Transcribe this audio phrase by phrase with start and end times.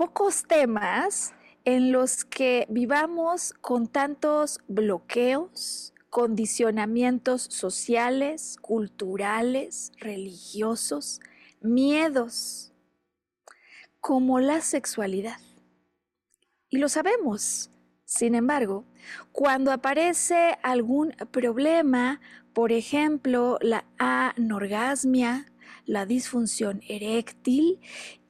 [0.00, 1.34] Pocos temas
[1.66, 11.20] en los que vivamos con tantos bloqueos, condicionamientos sociales, culturales, religiosos,
[11.60, 12.72] miedos,
[14.00, 15.36] como la sexualidad.
[16.70, 17.70] Y lo sabemos.
[18.06, 18.86] Sin embargo,
[19.32, 22.22] cuando aparece algún problema,
[22.54, 25.52] por ejemplo, la anorgasmia,
[25.84, 27.80] la disfunción eréctil,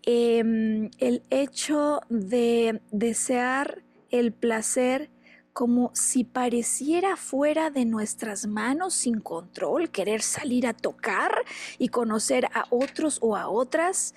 [0.03, 5.11] Em, el hecho de desear el placer
[5.53, 11.45] como si pareciera fuera de nuestras manos sin control, querer salir a tocar
[11.78, 14.15] y conocer a otros o a otras.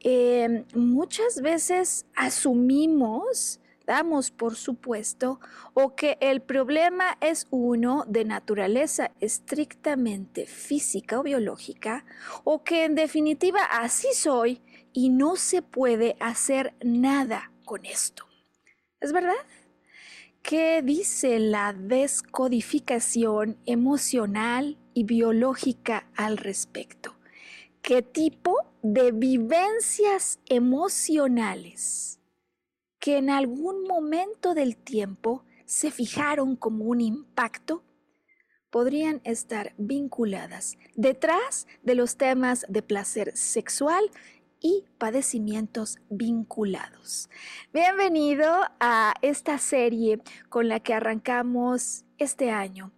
[0.00, 5.38] Em, muchas veces asumimos, damos por supuesto,
[5.74, 12.04] o que el problema es uno de naturaleza estrictamente física o biológica,
[12.44, 14.62] o que en definitiva así soy
[14.96, 18.24] y no se puede hacer nada con esto.
[18.98, 19.34] ¿Es verdad?
[20.40, 27.14] ¿Qué dice la descodificación emocional y biológica al respecto?
[27.82, 32.18] ¿Qué tipo de vivencias emocionales
[32.98, 37.82] que en algún momento del tiempo se fijaron como un impacto
[38.70, 44.10] podrían estar vinculadas detrás de los temas de placer sexual
[44.60, 47.28] y padecimientos vinculados.
[47.72, 48.50] Bienvenido
[48.80, 52.92] a esta serie con la que arrancamos este año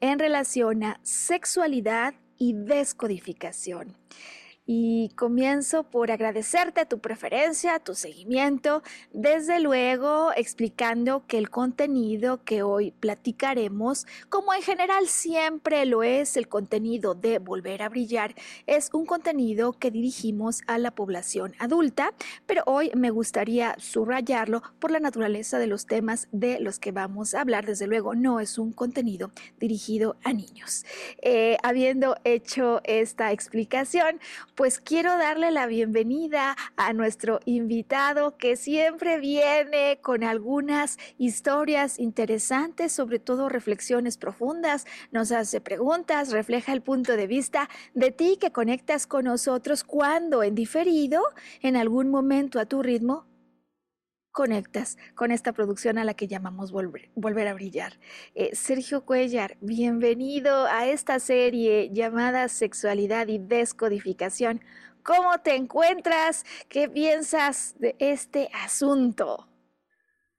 [0.00, 3.96] en relación a sexualidad y descodificación.
[4.66, 8.82] Y comienzo por agradecerte tu preferencia, tu seguimiento,
[9.12, 16.38] desde luego explicando que el contenido que hoy platicaremos, como en general siempre lo es
[16.38, 18.34] el contenido de Volver a Brillar,
[18.66, 22.14] es un contenido que dirigimos a la población adulta,
[22.46, 27.34] pero hoy me gustaría subrayarlo por la naturaleza de los temas de los que vamos
[27.34, 27.66] a hablar.
[27.66, 29.30] Desde luego no es un contenido
[29.60, 30.86] dirigido a niños.
[31.20, 34.20] Eh, habiendo hecho esta explicación,
[34.54, 42.92] pues quiero darle la bienvenida a nuestro invitado que siempre viene con algunas historias interesantes,
[42.92, 48.52] sobre todo reflexiones profundas, nos hace preguntas, refleja el punto de vista de ti que
[48.52, 51.22] conectas con nosotros cuando en diferido,
[51.60, 53.26] en algún momento a tu ritmo,
[54.34, 57.92] conectas con esta producción a la que llamamos Volver, a Brillar.
[58.34, 64.60] Eh, Sergio Cuellar, bienvenido a esta serie llamada Sexualidad y Descodificación.
[65.04, 66.44] ¿Cómo te encuentras?
[66.68, 69.46] ¿Qué piensas de este asunto?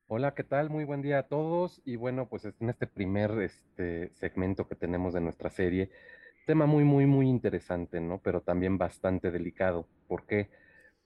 [0.08, 0.70] Hola, ¿qué tal?
[0.70, 1.82] Muy buen día a todos.
[1.86, 5.90] Y bueno, pues en este primer este, segmento que tenemos de nuestra serie,
[6.46, 8.20] tema muy, muy, muy interesante, ¿no?
[8.22, 9.88] Pero también bastante delicado.
[10.09, 10.50] ¿Por qué?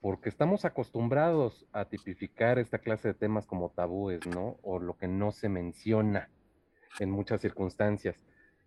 [0.01, 4.57] Porque estamos acostumbrados a tipificar esta clase de temas como tabúes, ¿no?
[4.61, 6.29] O lo que no se menciona
[6.99, 8.15] en muchas circunstancias.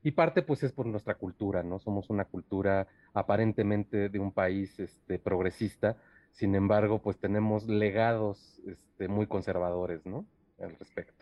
[0.03, 1.79] Y parte pues es por nuestra cultura, ¿no?
[1.79, 5.97] Somos una cultura aparentemente de un país este, progresista,
[6.33, 10.27] sin embargo pues tenemos legados este, muy conservadores, ¿no?
[10.61, 11.22] Al respecto.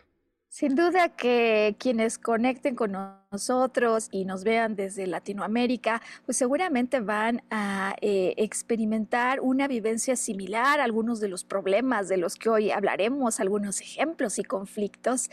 [0.53, 2.91] Sin duda que quienes conecten con
[3.31, 10.81] nosotros y nos vean desde Latinoamérica, pues seguramente van a eh, experimentar una vivencia similar
[10.81, 15.31] a algunos de los problemas de los que hoy hablaremos, algunos ejemplos y conflictos.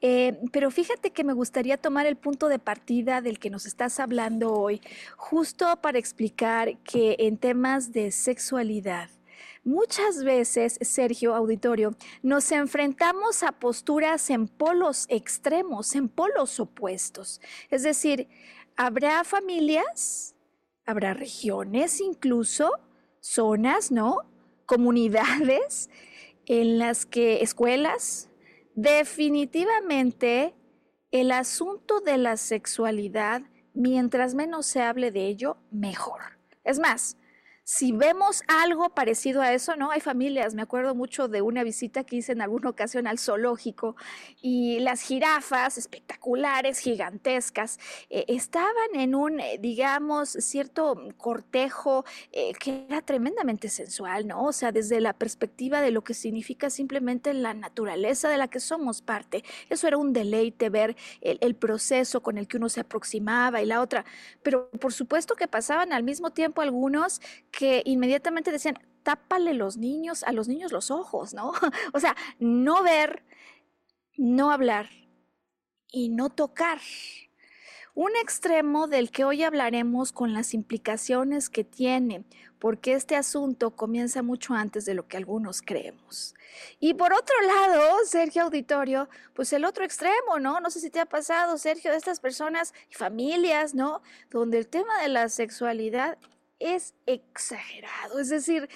[0.00, 4.00] Eh, pero fíjate que me gustaría tomar el punto de partida del que nos estás
[4.00, 4.80] hablando hoy,
[5.18, 9.10] justo para explicar que en temas de sexualidad,
[9.64, 17.40] Muchas veces, Sergio Auditorio, nos enfrentamos a posturas en polos extremos, en polos opuestos.
[17.70, 18.28] Es decir,
[18.76, 20.34] habrá familias,
[20.84, 22.72] habrá regiones incluso,
[23.20, 24.18] zonas, ¿no?
[24.66, 25.88] Comunidades
[26.44, 28.28] en las que escuelas,
[28.74, 30.54] definitivamente
[31.10, 33.40] el asunto de la sexualidad,
[33.72, 36.20] mientras menos se hable de ello, mejor.
[36.64, 37.16] Es más,
[37.64, 39.90] si vemos algo parecido a eso, ¿no?
[39.90, 43.96] Hay familias, me acuerdo mucho de una visita que hice en alguna ocasión al zoológico
[44.42, 47.78] y las jirafas espectaculares, gigantescas,
[48.10, 54.44] eh, estaban en un, eh, digamos, cierto cortejo eh, que era tremendamente sensual, ¿no?
[54.44, 58.60] O sea, desde la perspectiva de lo que significa simplemente la naturaleza de la que
[58.60, 59.42] somos parte.
[59.70, 63.66] Eso era un deleite ver el, el proceso con el que uno se aproximaba y
[63.66, 64.04] la otra.
[64.42, 67.22] Pero por supuesto que pasaban al mismo tiempo algunos
[67.58, 71.52] que inmediatamente decían, tápale los niños, a los niños los ojos, ¿no?
[71.92, 73.22] o sea, no ver,
[74.16, 74.88] no hablar
[75.90, 76.80] y no tocar.
[77.96, 82.24] Un extremo del que hoy hablaremos con las implicaciones que tiene,
[82.58, 86.34] porque este asunto comienza mucho antes de lo que algunos creemos.
[86.80, 90.58] Y por otro lado, Sergio Auditorio, pues el otro extremo, ¿no?
[90.58, 94.02] No sé si te ha pasado, Sergio, de estas personas y familias, ¿no?
[94.30, 96.18] Donde el tema de la sexualidad
[96.58, 98.18] es exagerado.
[98.18, 98.68] Es decir,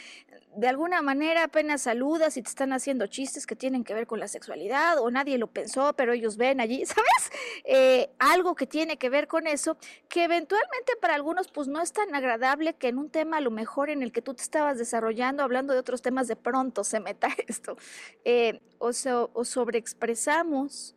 [0.57, 4.19] de alguna manera apenas saludas y te están haciendo chistes que tienen que ver con
[4.19, 7.31] la sexualidad o nadie lo pensó, pero ellos ven allí, ¿sabes?
[7.65, 9.77] Eh, algo que tiene que ver con eso,
[10.09, 13.51] que eventualmente para algunos pues no es tan agradable que en un tema a lo
[13.51, 17.01] mejor en el que tú te estabas desarrollando, hablando de otros temas, de pronto se
[17.01, 17.77] meta esto.
[18.25, 18.91] Eh, o,
[19.33, 20.97] o sobreexpresamos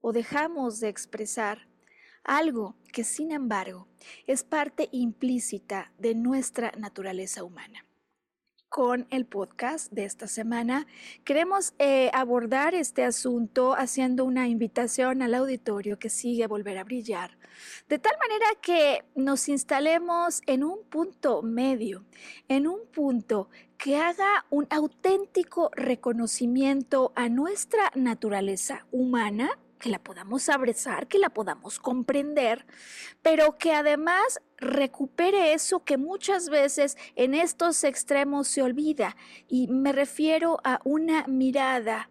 [0.00, 1.67] o dejamos de expresar
[2.24, 3.88] algo que sin embargo
[4.26, 7.84] es parte implícita de nuestra naturaleza humana.
[8.68, 10.86] Con el podcast de esta semana
[11.24, 16.84] queremos eh, abordar este asunto haciendo una invitación al auditorio que sigue a volver a
[16.84, 17.38] brillar,
[17.88, 22.04] de tal manera que nos instalemos en un punto medio,
[22.48, 23.48] en un punto
[23.78, 31.30] que haga un auténtico reconocimiento a nuestra naturaleza humana que la podamos abrazar, que la
[31.30, 32.66] podamos comprender,
[33.22, 39.16] pero que además recupere eso que muchas veces en estos extremos se olvida.
[39.48, 42.10] Y me refiero a una mirada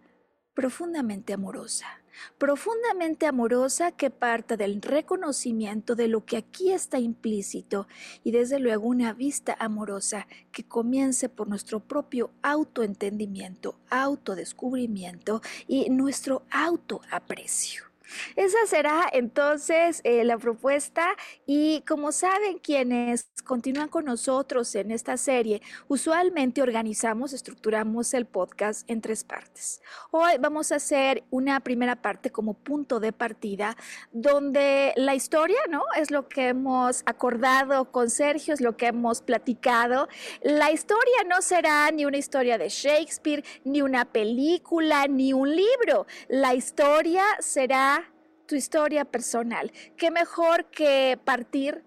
[0.53, 2.01] profundamente amorosa
[2.37, 7.87] profundamente amorosa que parta del reconocimiento de lo que aquí está implícito
[8.23, 16.43] y desde luego una vista amorosa que comience por nuestro propio autoentendimiento, autodescubrimiento y nuestro
[16.51, 17.86] autoaprecio.
[18.35, 21.15] Esa será entonces eh, la propuesta
[21.45, 28.89] y como saben quienes continúan con nosotros en esta serie, usualmente organizamos, estructuramos el podcast
[28.89, 29.81] en tres partes.
[30.11, 33.75] Hoy vamos a hacer una primera parte como punto de partida
[34.11, 35.83] donde la historia, ¿no?
[35.99, 40.07] Es lo que hemos acordado con Sergio, es lo que hemos platicado.
[40.41, 46.05] La historia no será ni una historia de Shakespeare, ni una película, ni un libro.
[46.27, 47.96] La historia será
[48.47, 49.71] tu historia personal.
[49.97, 51.83] Qué mejor que partir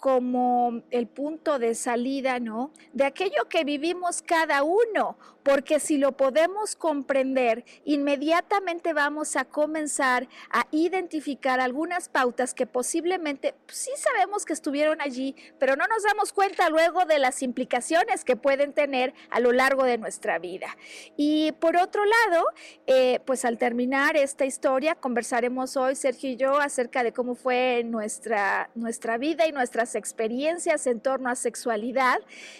[0.00, 2.72] como el punto de salida, ¿no?
[2.94, 10.28] De aquello que vivimos cada uno, porque si lo podemos comprender, inmediatamente vamos a comenzar
[10.50, 16.02] a identificar algunas pautas que posiblemente pues, sí sabemos que estuvieron allí, pero no nos
[16.02, 20.76] damos cuenta luego de las implicaciones que pueden tener a lo largo de nuestra vida.
[21.16, 22.44] Y por otro lado,
[22.86, 27.82] eh, pues al terminar esta historia, conversaremos hoy, Sergio y yo, acerca de cómo fue
[27.84, 32.18] nuestra, nuestra vida y nuestras experiencias en torno a sexualidad.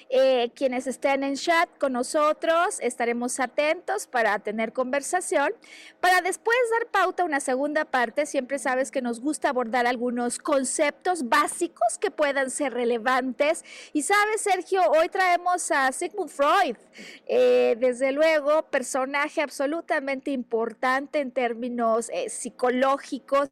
[0.09, 5.53] Eh, quienes estén en chat con nosotros, estaremos atentos para tener conversación.
[6.01, 10.39] Para después dar pauta a una segunda parte, siempre sabes que nos gusta abordar algunos
[10.39, 13.65] conceptos básicos que puedan ser relevantes.
[13.93, 16.77] Y sabes, Sergio, hoy traemos a Sigmund Freud,
[17.27, 23.51] eh, desde luego, personaje absolutamente importante en términos eh, psicológicos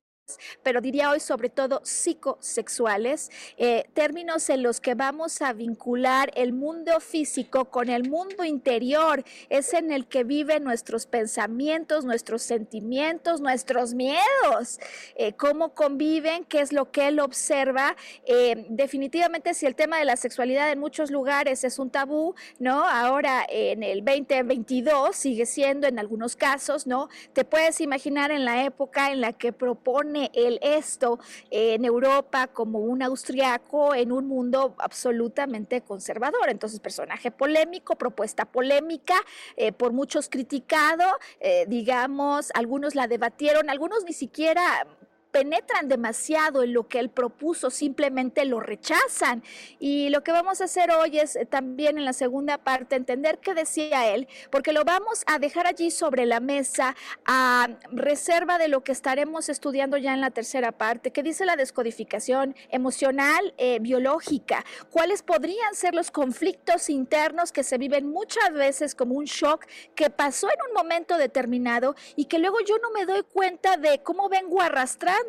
[0.63, 6.53] pero diría hoy sobre todo psicosexuales, eh, términos en los que vamos a vincular el
[6.53, 13.41] mundo físico con el mundo interior, es en el que viven nuestros pensamientos, nuestros sentimientos,
[13.41, 14.81] nuestros miedos,
[15.17, 17.97] eh, cómo conviven, qué es lo que él observa.
[18.27, 22.85] Eh, definitivamente si el tema de la sexualidad en muchos lugares es un tabú, ¿no?
[22.85, 27.09] Ahora en el 2022 sigue siendo en algunos casos, ¿no?
[27.33, 31.19] Te puedes imaginar en la época en la que propone él esto
[31.51, 36.49] en Europa como un austriaco en un mundo absolutamente conservador.
[36.49, 39.15] Entonces, personaje polémico, propuesta polémica,
[39.57, 41.05] eh, por muchos criticado,
[41.41, 44.87] eh, digamos, algunos la debatieron, algunos ni siquiera
[45.31, 49.43] penetran demasiado en lo que él propuso, simplemente lo rechazan.
[49.79, 53.39] Y lo que vamos a hacer hoy es eh, también en la segunda parte entender
[53.39, 58.69] qué decía él, porque lo vamos a dejar allí sobre la mesa a reserva de
[58.69, 63.79] lo que estaremos estudiando ya en la tercera parte, que dice la descodificación emocional eh,
[63.81, 69.67] biológica, cuáles podrían ser los conflictos internos que se viven muchas veces como un shock
[69.95, 74.03] que pasó en un momento determinado y que luego yo no me doy cuenta de
[74.03, 74.61] cómo vengo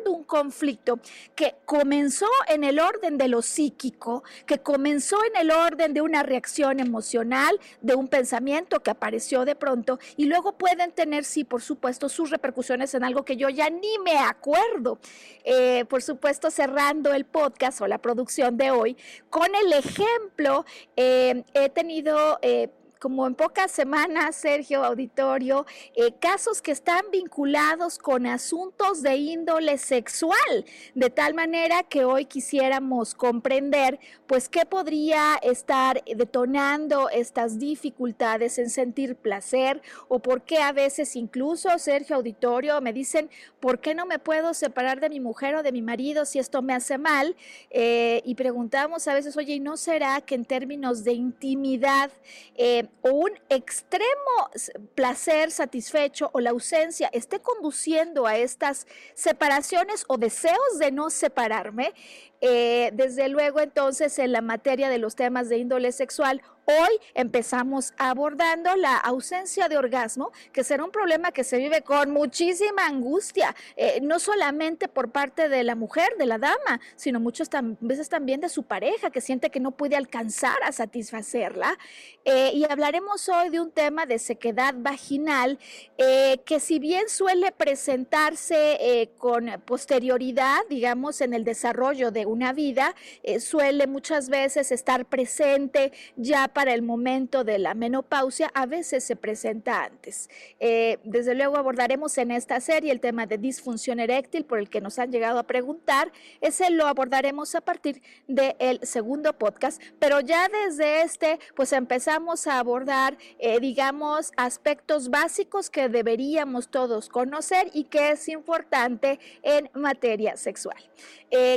[0.06, 0.98] un conflicto
[1.34, 6.22] que comenzó en el orden de lo psíquico, que comenzó en el orden de una
[6.22, 11.62] reacción emocional, de un pensamiento que apareció de pronto y luego pueden tener, sí, por
[11.62, 14.98] supuesto, sus repercusiones en algo que yo ya ni me acuerdo.
[15.44, 18.96] Eh, por supuesto, cerrando el podcast o la producción de hoy
[19.28, 20.64] con el ejemplo,
[20.96, 22.38] eh, he tenido...
[22.42, 22.70] Eh,
[23.00, 25.64] como en pocas semanas, Sergio Auditorio,
[25.96, 32.26] eh, casos que están vinculados con asuntos de índole sexual, de tal manera que hoy
[32.26, 40.58] quisiéramos comprender, pues, qué podría estar detonando estas dificultades en sentir placer o por qué
[40.58, 43.30] a veces incluso, Sergio Auditorio, me dicen,
[43.60, 46.60] ¿por qué no me puedo separar de mi mujer o de mi marido si esto
[46.60, 47.34] me hace mal?
[47.70, 52.10] Eh, y preguntamos a veces, oye, ¿y no será que en términos de intimidad,
[52.56, 54.50] eh, o un extremo
[54.94, 61.92] placer satisfecho o la ausencia esté conduciendo a estas separaciones o deseos de no separarme,
[62.40, 67.92] eh, desde luego entonces en la materia de los temas de índole sexual, hoy empezamos
[67.98, 73.54] abordando la ausencia de orgasmo, que será un problema que se vive con muchísima angustia,
[73.76, 78.40] eh, no solamente por parte de la mujer, de la dama, sino muchas veces también
[78.40, 81.76] de su pareja, que siente que no puede alcanzar a satisfacerla.
[82.24, 85.58] Eh, y hablaremos hoy de un tema de sequedad vaginal,
[85.98, 93.40] que si bien suele presentarse con posterioridad, digamos, en el desarrollo de una vida eh,
[93.40, 99.16] suele muchas veces estar presente ya para el momento de la menopausia, a veces se
[99.16, 100.30] presenta antes.
[100.58, 104.80] Eh, desde luego abordaremos en esta serie el tema de disfunción eréctil por el que
[104.80, 106.12] nos han llegado a preguntar.
[106.40, 112.58] Ese lo abordaremos a partir del segundo podcast, pero ya desde este pues empezamos a
[112.58, 120.36] abordar, eh, digamos, aspectos básicos que deberíamos todos conocer y que es importante en materia
[120.36, 120.76] sexual.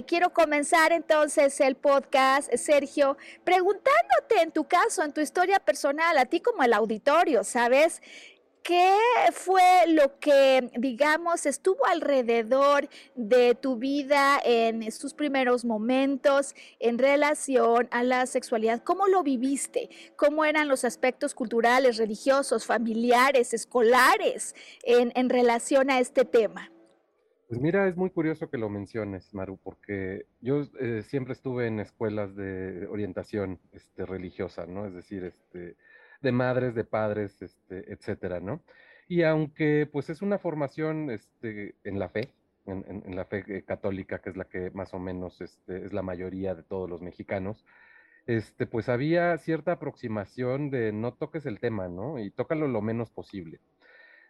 [0.06, 6.25] quiero comenzar entonces el podcast, Sergio, preguntándote en tu caso, en tu historia personal, a
[6.25, 8.01] ti como el auditorio, ¿sabes?
[8.63, 8.96] ¿Qué
[9.34, 17.89] fue lo que, digamos, estuvo alrededor de tu vida en estos primeros momentos en relación
[17.91, 18.82] a la sexualidad?
[18.82, 19.89] ¿Cómo lo viviste?
[20.15, 26.73] ¿Cómo eran los aspectos culturales, religiosos, familiares, escolares en, en relación a este tema?
[27.53, 31.79] Pues mira, es muy curioso que lo menciones, Maru, porque yo eh, siempre estuve en
[31.79, 34.88] escuelas de orientación este, religiosa, ¿no?
[34.88, 35.75] Es decir, este,
[36.24, 38.63] de madres, de padres, este, etcétera, ¿no?
[39.07, 42.33] Y aunque pues es una formación este, en la fe,
[42.65, 46.55] en, la fe eh, católica, que es la que más o menos es la mayoría
[46.55, 47.63] de todos los mexicanos,
[48.25, 52.17] este, pues había cierta aproximación de no toques el tema, ¿no?
[52.17, 53.60] Y tócalo lo menos posible.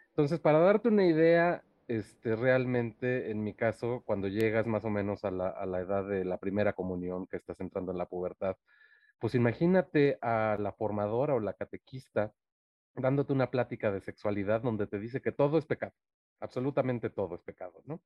[0.09, 5.23] Entonces, para darte una idea, este, realmente, en mi caso, cuando llegas más o menos
[5.25, 8.57] a la, a la edad de la primera comunión, que estás entrando en la pubertad,
[9.19, 12.33] pues imagínate a la formadora o la catequista
[12.95, 15.93] dándote una plática de sexualidad donde te dice que todo es pecado,
[16.39, 18.01] absolutamente todo es pecado, ¿no?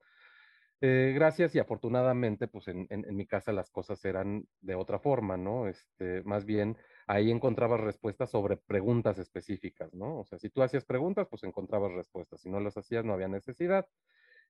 [0.79, 5.35] Eh, gracias y afortunadamente, pues en, en, mi casa las cosas eran de otra forma,
[5.35, 5.67] ¿no?
[5.67, 10.19] Este, más bien ahí encontrabas respuestas sobre preguntas específicas, ¿no?
[10.19, 12.41] O sea, si tú hacías preguntas, pues encontrabas respuestas.
[12.41, 13.87] Si no las hacías, no había necesidad.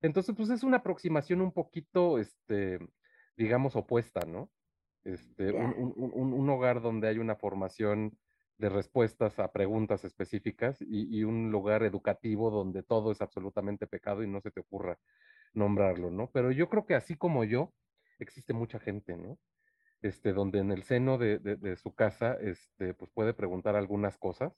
[0.01, 2.79] Entonces, pues es una aproximación un poquito, este,
[3.37, 4.51] digamos, opuesta, ¿no?
[5.05, 8.17] Este, un, un, un, hogar donde hay una formación
[8.57, 14.27] de respuestas a preguntas específicas y, un lugar educativo donde todo es absolutamente pecado y
[14.27, 14.97] no se te ocurra
[15.53, 16.29] nombrarlo, ¿no?
[16.31, 17.73] Pero yo creo que así como yo,
[18.19, 19.37] existe mucha gente, ¿no?
[20.01, 24.53] Este, donde en el seno de, de su casa, este, pues puede preguntar algunas cosas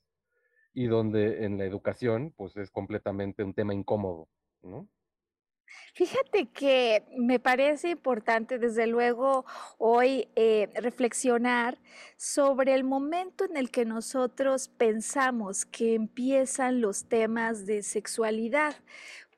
[0.72, 4.28] y donde en la educación, pues es completamente un tema incómodo,
[4.62, 4.88] ¿no?
[5.94, 9.44] Fíjate que me parece importante, desde luego,
[9.78, 11.78] hoy eh, reflexionar
[12.16, 18.76] sobre el momento en el que nosotros pensamos que empiezan los temas de sexualidad,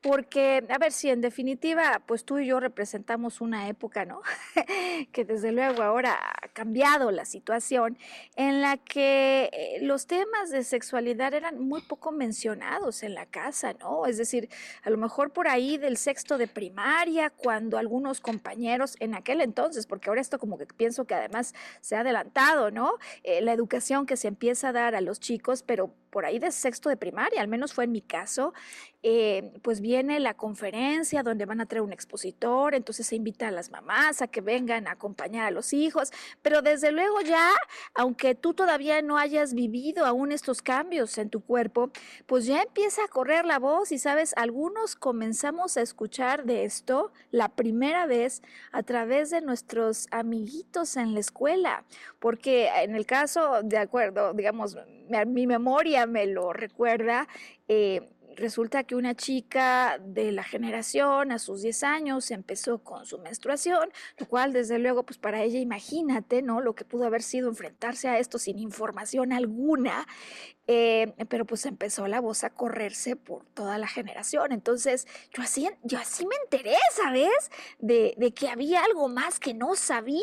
[0.03, 4.21] porque, a ver, si en definitiva, pues tú y yo representamos una época, ¿no?
[5.13, 7.97] que desde luego ahora ha cambiado la situación,
[8.35, 13.75] en la que eh, los temas de sexualidad eran muy poco mencionados en la casa,
[13.79, 14.05] ¿no?
[14.05, 14.49] Es decir,
[14.83, 19.87] a lo mejor por ahí del sexto de primaria, cuando algunos compañeros en aquel entonces,
[19.87, 22.97] porque ahora esto como que pienso que además se ha adelantado, ¿no?
[23.23, 26.51] Eh, la educación que se empieza a dar a los chicos, pero por ahí de
[26.51, 28.53] sexto de primaria, al menos fue en mi caso,
[29.01, 33.51] eh, pues viene la conferencia donde van a traer un expositor, entonces se invita a
[33.51, 36.11] las mamás a que vengan a acompañar a los hijos,
[36.43, 37.49] pero desde luego ya,
[37.95, 41.89] aunque tú todavía no hayas vivido aún estos cambios en tu cuerpo,
[42.27, 47.11] pues ya empieza a correr la voz y sabes, algunos comenzamos a escuchar de esto
[47.31, 51.85] la primera vez a través de nuestros amiguitos en la escuela,
[52.19, 54.77] porque en el caso, de acuerdo, digamos,
[55.25, 57.27] mi memoria me lo recuerda,
[57.67, 63.19] eh, resulta que una chica de la generación a sus 10 años empezó con su
[63.19, 66.61] menstruación, lo cual desde luego pues para ella imagínate, ¿no?
[66.61, 70.05] Lo que pudo haber sido enfrentarse a esto sin información alguna
[70.65, 74.53] eh, pero pues empezó la voz a correrse por toda la generación.
[74.53, 77.51] Entonces, yo así, yo así me enteré, ¿sabes?
[77.79, 80.21] De, de que había algo más que no sabía.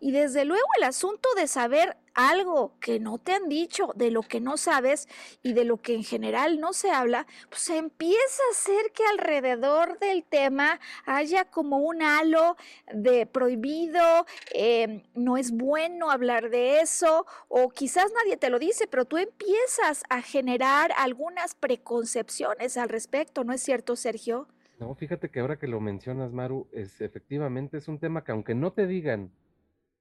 [0.00, 4.22] Y desde luego el asunto de saber algo que no te han dicho, de lo
[4.22, 5.06] que no sabes
[5.42, 9.98] y de lo que en general no se habla, pues empieza a hacer que alrededor
[9.98, 12.56] del tema haya como un halo
[12.92, 18.86] de prohibido, eh, no es bueno hablar de eso, o quizás nadie te lo dice,
[18.86, 24.48] pero tú empiezas a generar algunas preconcepciones al respecto, ¿no es cierto, Sergio?
[24.78, 28.54] No, fíjate que ahora que lo mencionas, Maru, es efectivamente es un tema que aunque
[28.54, 29.30] no te digan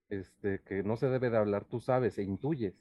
[0.09, 2.75] este, que no se debe de hablar, tú sabes e intuyes,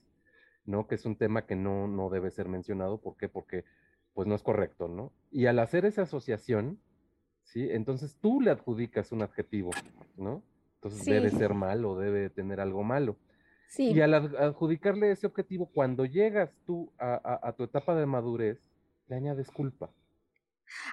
[0.64, 0.86] ¿no?
[0.86, 2.98] Que es un tema que no, no debe ser mencionado.
[2.98, 3.28] ¿Por qué?
[3.28, 3.64] Porque
[4.12, 5.12] pues no es correcto, ¿no?
[5.30, 6.78] Y al hacer esa asociación,
[7.42, 7.68] ¿sí?
[7.70, 9.70] Entonces tú le adjudicas un adjetivo,
[10.16, 10.42] ¿no?
[10.76, 13.16] Entonces debe ser malo, debe tener algo malo.
[13.76, 18.60] Y al adjudicarle ese objetivo, cuando llegas tú a, tu etapa de madurez,
[19.08, 19.90] le añades culpa.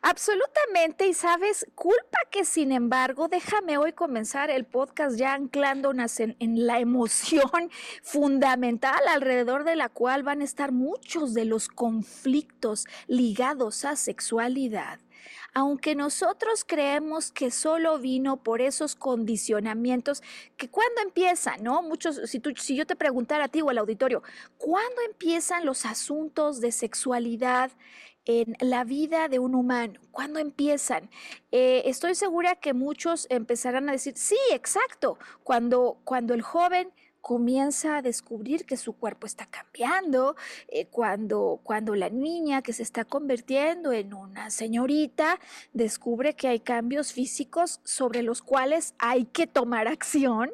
[0.02, 6.36] Absolutamente, y sabes, culpa que sin embargo, déjame hoy comenzar el podcast ya anclándonos en,
[6.40, 7.70] en, la emoción
[8.04, 15.00] fundamental alrededor de la cual van a estar muchos de los conflictos ligados a sexualidad
[15.54, 20.24] aunque nosotros creemos que solo vino por esos condicionamientos
[20.56, 21.82] que cuando empiezan, ¿no?
[21.82, 24.24] Muchos, si, tú, si yo te preguntara a ti o al auditorio,
[24.58, 27.72] ¿cuándo empiezan los asuntos de sexualidad?
[28.26, 30.00] En la vida de un humano?
[30.12, 31.10] ¿Cuándo empiezan?
[31.52, 37.98] Eh, estoy segura que muchos empezarán a decir, sí, exacto, cuando, cuando el joven comienza
[37.98, 40.36] a descubrir que su cuerpo está cambiando,
[40.68, 45.40] eh, cuando, cuando la niña que se está convirtiendo en una señorita
[45.72, 50.52] descubre que hay cambios físicos sobre los cuales hay que tomar acción.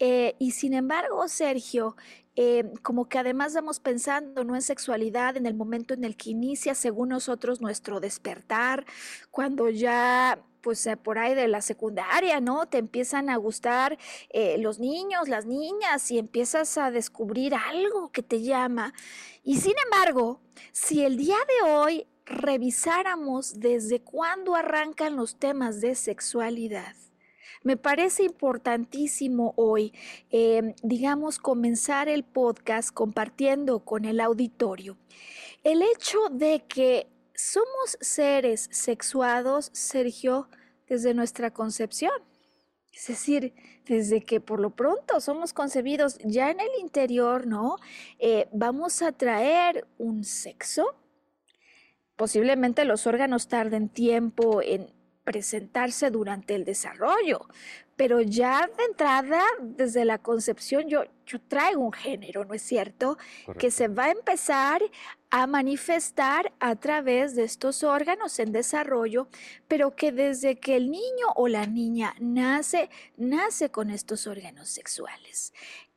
[0.00, 1.96] Eh, y sin embargo, Sergio,
[2.40, 6.30] eh, como que además vamos pensando no en sexualidad en el momento en el que
[6.30, 8.86] inicia, según nosotros, nuestro despertar,
[9.32, 12.66] cuando ya pues eh, por ahí de la secundaria, ¿no?
[12.66, 13.98] Te empiezan a gustar
[14.30, 18.94] eh, los niños, las niñas y empiezas a descubrir algo que te llama.
[19.42, 25.96] Y sin embargo, si el día de hoy revisáramos desde cuándo arrancan los temas de
[25.96, 26.94] sexualidad,
[27.62, 29.92] me parece importantísimo hoy,
[30.30, 34.96] em, digamos, comenzar el podcast compartiendo con el auditorio
[35.64, 40.48] el hecho de que somos seres sexuados, Sergio,
[40.88, 42.12] desde nuestra concepción.
[42.92, 43.54] Es decir,
[43.86, 47.76] desde que por lo pronto somos concebidos ya en el interior, ¿no?
[48.18, 50.96] Eh, vamos a traer un sexo.
[52.16, 54.92] Posiblemente los órganos tarden tiempo en
[55.28, 57.46] presentarse durante el desarrollo,
[57.96, 63.18] pero ya de entrada, desde la concepción, yo, yo traigo un género, ¿no es cierto?
[63.58, 64.80] Que se va a empezar
[65.28, 69.28] a manifestar a través de estos órganos en desarrollo,
[69.66, 72.88] pero que desde que el niño o la niña nace,
[73.18, 75.52] nace con estos órganos sexuales.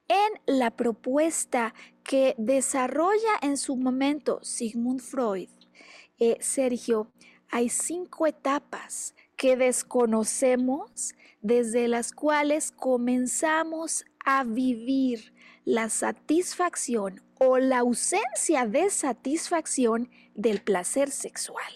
[0.09, 5.47] en la propuesta que desarrolla en su momento Sigmund Freud,
[6.19, 7.13] eh, Sergio,
[7.51, 15.33] hay cinco etapas que desconocemos desde las cuales comenzamos a vivir
[15.65, 21.73] la satisfacción o la ausencia de satisfacción del placer sexual.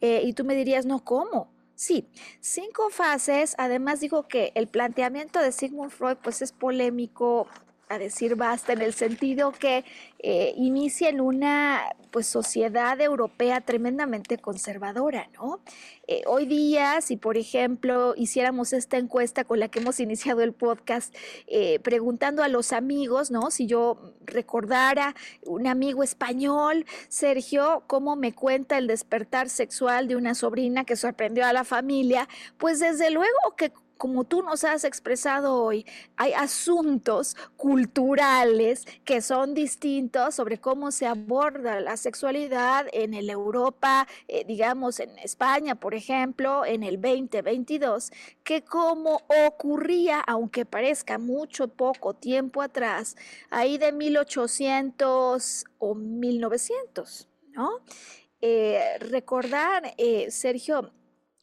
[0.00, 1.52] Eh, y tú me dirías, no, ¿cómo?
[1.74, 2.08] Sí,
[2.40, 3.54] cinco fases.
[3.58, 7.48] Además digo que el planteamiento de Sigmund Freud pues es polémico,
[7.88, 9.84] a decir basta, en el sentido que
[10.18, 15.60] eh, inicia en una pues, sociedad europea tremendamente conservadora, ¿no?
[16.08, 20.52] Eh, hoy día, si por ejemplo hiciéramos esta encuesta con la que hemos iniciado el
[20.52, 21.14] podcast,
[21.46, 23.50] eh, preguntando a los amigos, ¿no?
[23.50, 25.14] Si yo recordara
[25.44, 31.44] un amigo español, Sergio, cómo me cuenta el despertar sexual de una sobrina que sorprendió
[31.46, 35.86] a la familia, pues desde luego que como tú nos has expresado hoy,
[36.16, 44.08] hay asuntos culturales que son distintos sobre cómo se aborda la sexualidad en el Europa,
[44.26, 48.10] eh, digamos en España, por ejemplo, en el 2022,
[48.42, 53.14] que como ocurría, aunque parezca mucho poco tiempo atrás,
[53.50, 57.70] ahí de 1800 o 1900, ¿no?
[58.40, 60.90] Eh, recordar, eh, Sergio,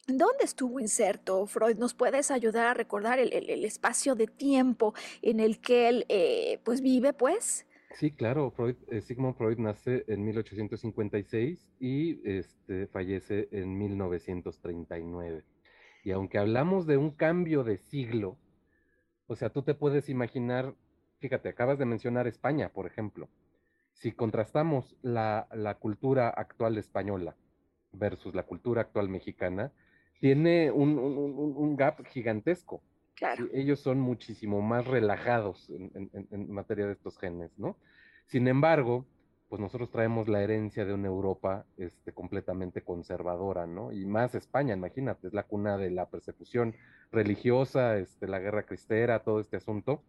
[0.06, 1.76] ¿Dónde estuvo inserto Freud?
[1.76, 6.80] ¿Nos puedes ayudar a recordar el, espacio de tiempo en el que él eh, pues
[6.80, 7.66] vive, pues?
[7.94, 15.44] Sí, claro, Freud, eh, Sigmund Freud nace en 1856 y este, fallece en 1939.
[16.04, 18.38] Y aunque hablamos de un cambio de siglo,
[19.26, 20.74] o sea, tú te puedes imaginar,
[21.18, 23.28] fíjate, acabas de mencionar España, por ejemplo.
[23.92, 27.36] Si contrastamos la, la cultura actual española
[27.92, 29.72] versus la cultura actual mexicana,
[30.20, 32.82] tiene un, gap gigantesco.
[33.52, 37.76] Ellos son muchísimo más relajados en, materia de estos genes, ¿no?
[38.26, 39.04] Sin embargo,
[39.48, 43.92] pues nosotros traemos la herencia de una Europa este, completamente conservadora, ¿no?
[43.92, 46.76] Y más España, imagínate, es la cuna de la persecución
[47.10, 50.02] religiosa, este, la guerra cristera, todo este asunto.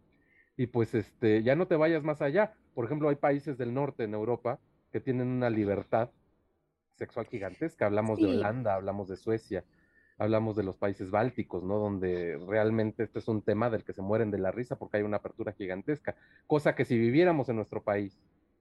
[0.56, 2.54] Y pues este, ya no te vayas más allá.
[2.74, 4.60] Por ejemplo, hay países del norte en Europa
[4.92, 6.10] que tienen una libertad
[6.96, 7.86] sexual gigantesca.
[7.86, 9.64] Hablamos de Holanda, hablamos de Suecia,
[10.18, 11.78] hablamos de los países bálticos, ¿no?
[11.78, 15.02] Donde realmente este es un tema del que se mueren de la risa porque hay
[15.02, 18.18] una apertura gigantesca, cosa que si viviéramos en nuestro país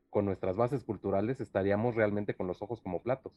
[0.09, 3.33] con nuestras bases culturales estaríamos realmente con los ojos como platos.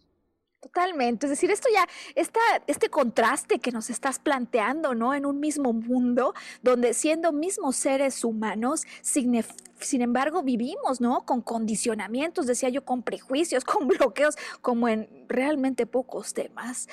[0.64, 1.27] Totalmente.
[1.27, 5.12] Es decir, esto ya, esta, este contraste que nos estás planteando, ¿no?
[5.12, 11.27] En un mismo mundo, donde siendo mismos seres humanos, sin embargo, vivimos, ¿no?
[11.27, 16.88] Con condicionamientos, decía yo, con prejuicios, con bloqueos, como en realmente pocos temas.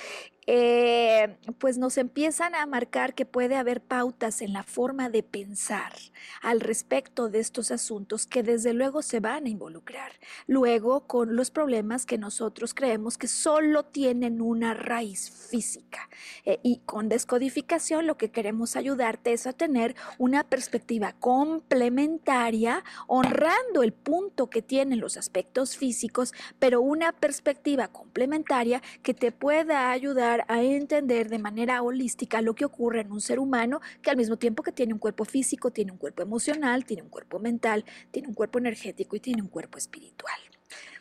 [0.53, 5.93] Eh, pues nos empiezan a marcar que puede haber pautas en la forma de pensar
[6.41, 10.11] al respecto de estos asuntos que desde luego se van a involucrar.
[10.47, 16.09] Luego con los problemas que nosotros creemos que solo tienen una raíz física.
[16.43, 23.83] Eh, y con descodificación lo que queremos ayudarte es a tener una perspectiva complementaria, honrando
[23.83, 30.40] el punto que tienen los aspectos físicos, pero una perspectiva complementaria que te pueda ayudar
[30.47, 34.37] a entender de manera holística lo que ocurre en un ser humano que al mismo
[34.37, 38.27] tiempo que tiene un cuerpo físico, tiene un cuerpo emocional, tiene un cuerpo mental, tiene
[38.27, 40.39] un cuerpo energético y tiene un cuerpo espiritual.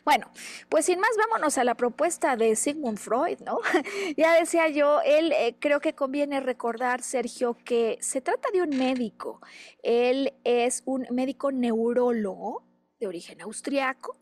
[0.03, 0.31] Bueno,
[0.67, 3.59] pues sin más, vámonos a la propuesta de Sigmund Freud, ¿no?
[4.17, 8.69] ya decía yo, él eh, creo que conviene recordar, Sergio, que se trata de un
[8.69, 9.41] médico.
[9.83, 12.63] Él es un médico neurólogo
[12.99, 14.17] de origen austriaco,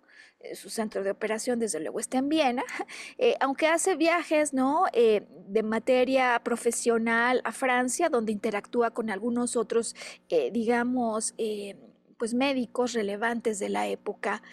[0.54, 2.64] su centro de operación desde luego está en Viena,
[3.18, 4.86] eh, aunque hace viajes ¿no?
[4.94, 9.96] Eh, de materia profesional a Francia, donde interactúa con algunos otros,
[10.52, 11.34] digamos,
[12.18, 14.44] pues médicos relevantes de la época.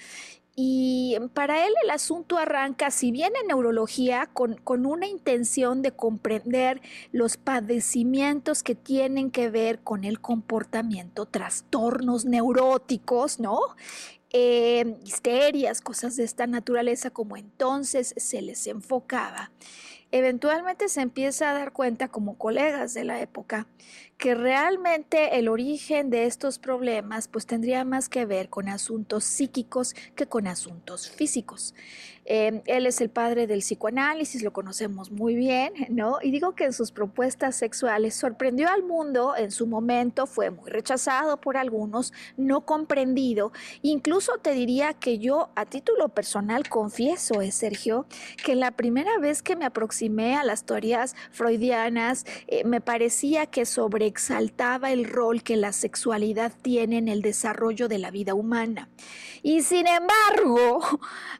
[0.59, 5.93] Y para él el asunto arranca, si bien en neurología, con, con, una intención de
[5.93, 6.81] comprender
[7.13, 13.61] los padecimientos que tienen que ver con el comportamiento, trastornos neuróticos, ¿no?
[14.31, 19.51] Eh, histerias, cosas de esta naturaleza, como entonces se les enfocaba,
[20.13, 23.67] eventualmente se empieza a dar cuenta como colegas de la época
[24.19, 29.95] que realmente el origen de estos problemas pues tendría más que ver con asuntos psíquicos
[30.15, 31.75] que con asuntos físicos.
[32.29, 36.19] Em, él es el padre del psicoanálisis, lo conocemos muy bien, ¿no?
[36.21, 40.69] Y digo que en sus propuestas sexuales sorprendió al mundo en su momento, fue muy
[40.69, 47.53] rechazado por algunos, no comprendido, Incluso te diría que yo a título personal confieso, eh,
[47.53, 48.07] Sergio,
[48.45, 53.65] que la primera vez que me aproximé a las teorías freudianas eh, me parecía que
[53.65, 58.89] sobreexaltaba el rol que la sexualidad tiene en el desarrollo de la vida humana.
[59.43, 60.81] Y sin embargo,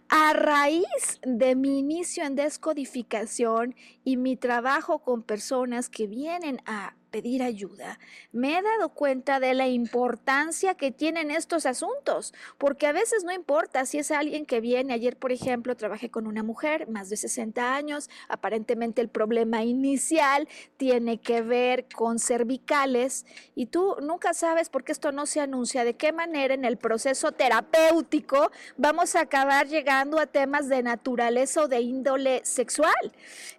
[0.09, 6.95] a raíz de mi inicio en descodificación y mi trabajo con personas que vienen a
[7.11, 7.99] pedir ayuda,
[8.33, 13.33] me he dado cuenta de la importancia que tienen estos asuntos, porque a veces no
[13.33, 17.17] importa si es alguien que viene, ayer por ejemplo trabajé con una mujer, más de
[17.17, 24.69] 60 años, aparentemente el problema inicial tiene que ver con cervicales y tú nunca sabes
[24.69, 29.21] por qué esto no se anuncia, de qué manera en el proceso terapéutico vamos a
[29.21, 33.13] acabar llegando a temas de naturaleza o de índole sexual.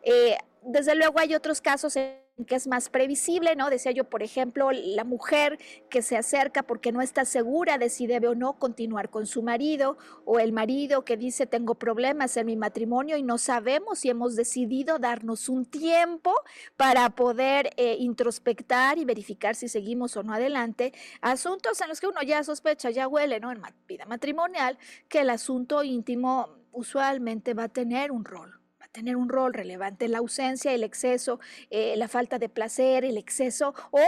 [0.04, 3.70] Eh, desde luego hay otros casos en que es más previsible, ¿no?
[3.70, 5.58] Decía yo, por ejemplo, la mujer
[5.90, 9.42] que se acerca porque no está segura de si debe o no continuar con su
[9.42, 14.10] marido, o el marido que dice tengo problemas en mi matrimonio y no sabemos si
[14.10, 16.34] hemos decidido darnos un tiempo
[16.76, 20.94] para poder eh, introspectar y verificar si seguimos o no adelante.
[21.22, 23.52] Asuntos en los que uno ya sospecha, ya huele, ¿no?
[23.52, 24.78] En vida matrimonial,
[25.10, 28.57] que el asunto íntimo usualmente va a tener un rol
[28.98, 33.76] tener un rol relevante la ausencia, el exceso, eh, la falta de placer, el exceso
[33.92, 34.00] o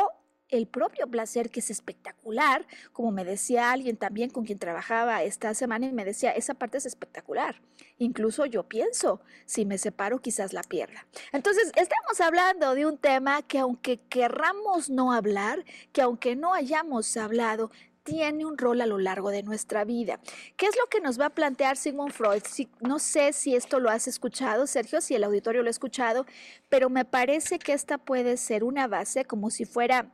[0.48, 5.54] el propio placer que es espectacular, como me decía alguien también con quien trabajaba esta
[5.54, 7.62] semana y me decía, esa parte es espectacular.
[8.00, 11.06] Incluso yo pienso, si me separo quizás la pierda.
[11.34, 17.16] Entonces, estamos hablando de un tema que aunque querramos no hablar, que aunque no hayamos
[17.16, 17.70] hablado,
[18.04, 20.20] tiene un rol a lo largo de nuestra vida.
[20.58, 22.44] ¿Qué es lo que nos va a plantear Sigmund Freud?
[22.82, 26.26] no sé si esto lo has escuchado, Sergio, si el auditorio lo ha escuchado,
[26.70, 30.12] pero me parece que esta puede ser una base como si fuera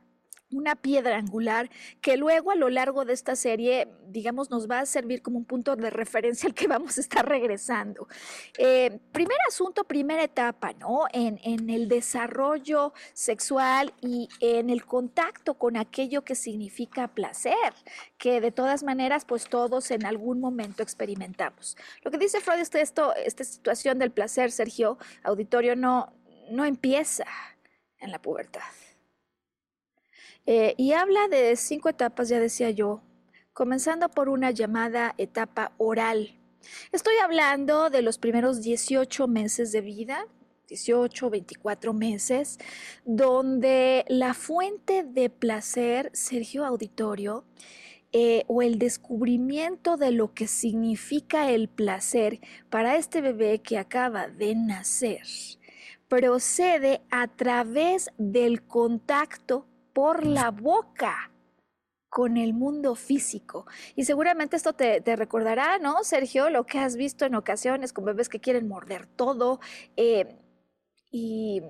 [0.50, 4.86] una piedra angular que luego a lo largo de esta serie, digamos, nos va a
[4.86, 8.06] servir como un punto de referencia al que vamos a estar regresando.
[8.58, 11.04] Eh, primer asunto, primera etapa, ¿no?
[11.12, 17.74] En, en, el desarrollo sexual y en el contacto con aquello que significa placer,
[18.16, 21.76] que de todas maneras, pues todos en algún momento experimentamos.
[22.02, 26.12] Lo que dice Freud es que esto, esta situación del placer, Sergio, auditorio, no,
[26.50, 27.26] no empieza
[27.98, 28.62] en la pubertad
[30.46, 33.02] eh, y habla de cinco etapas, ya decía yo,
[33.52, 36.38] comenzando por una llamada etapa oral.
[36.92, 40.26] Estoy hablando de los primeros 18 meses de vida,
[40.68, 42.58] 18, 24 meses,
[43.04, 47.44] donde la fuente de placer, Sergio Auditorio,
[48.12, 54.28] eh, o el descubrimiento de lo que significa el placer para este bebé que acaba
[54.28, 55.22] de nacer,
[56.08, 61.30] procede a través del contacto por la boca
[62.10, 63.64] con el mundo físico.
[63.94, 66.50] Y seguramente esto te, recordará, ¿no, Sergio?
[66.50, 69.58] Lo que has visto en ocasiones con bebés que quieren morder todo.
[69.96, 70.36] Eh,
[71.10, 71.62] y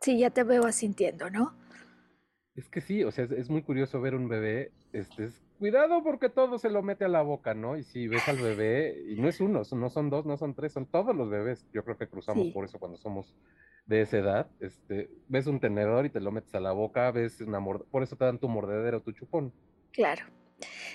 [0.00, 1.56] sí, ya te veo asintiendo, ¿no?
[2.54, 5.30] Es que sí, o sea, es, muy curioso ver un bebé, este,
[5.64, 7.78] cuidado porque todo se lo mete a la boca, ¿no?
[7.78, 10.74] Y si ves al bebé, y no es uno, no son dos, no son tres,
[10.74, 13.34] son todos los bebés, yo creo que cruzamos por eso cuando somos
[13.86, 17.40] de esa edad, este, ves un tenedor y te lo metes a la boca, ves
[17.40, 19.54] una por eso te dan tu mordedera o tu chupón.
[19.90, 20.26] Claro.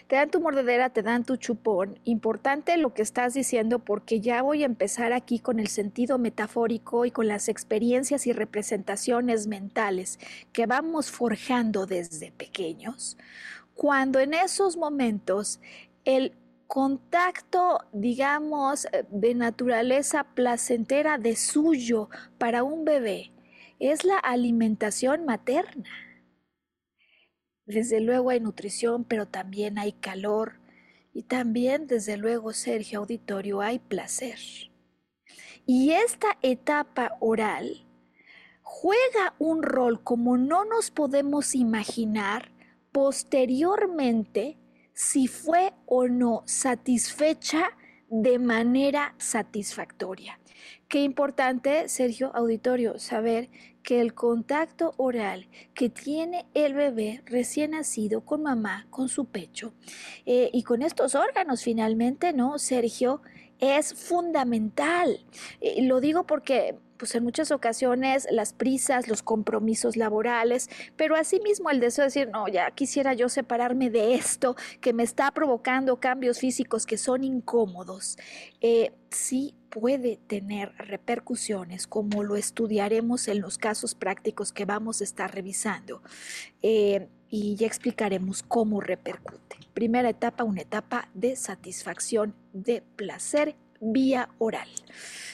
[0.07, 1.99] Te dan tu mordedera, te dan tu chupón.
[2.03, 7.05] Importante lo que estás diciendo porque ya voy a empezar aquí con el sentido metafórico
[7.05, 10.19] y con las experiencias y representaciones mentales
[10.53, 13.17] que vamos forjando desde pequeños.
[13.79, 15.61] Cuando en esos momentos
[16.03, 16.33] el
[16.67, 23.31] contacto, digamos, eh, de naturaleza placentera de suyo para un bebé
[23.79, 25.89] es la alimentación materna.
[27.65, 30.59] Desde luego hay nutrición, pero también hay calor
[31.13, 34.39] y también, desde luego, Sergio Auditorio, hay placer.
[35.65, 37.87] Y esta etapa oral
[38.61, 42.58] juega un rol como no nos podemos imaginar
[42.91, 44.57] posteriormente
[44.93, 47.71] si fue o no satisfecha
[48.09, 50.39] de manera satisfactoria.
[50.87, 53.49] Qué importante, Sergio Auditorio, saber
[53.83, 59.73] que el contacto oral que tiene el bebé recién nacido con mamá, con su pecho
[60.25, 63.21] eh, y con estos órganos finalmente, ¿no, Sergio?
[63.59, 65.25] Es fundamental.
[65.61, 71.69] Eh, lo digo porque pues en muchas ocasiones las prisas, los compromisos laborales, pero asimismo
[71.69, 75.99] el deseo de decir, no, ya quisiera yo separarme de esto que me está provocando
[75.99, 78.17] cambios físicos que son incómodos,
[78.59, 85.05] eh, sí puede tener repercusiones, como lo estudiaremos en los casos prácticos que vamos a
[85.05, 86.01] estar revisando.
[86.61, 89.57] Eh, y ya explicaremos cómo repercute.
[89.73, 94.67] Primera etapa, una etapa de satisfacción, de placer vía oral.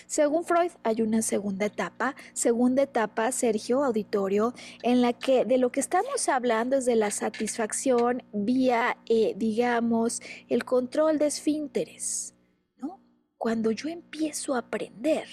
[0.08, 4.54] Según Freud, hay una segunda etapa, segunda etapa, Sergio Auditorio,
[4.84, 10.22] en la que de lo que estamos hablando es de la satisfacción vía, eh, digamos,
[10.48, 12.36] el control de esfínteres,
[12.78, 13.02] ¿no?
[13.38, 15.28] Cuando yo empiezo a aprender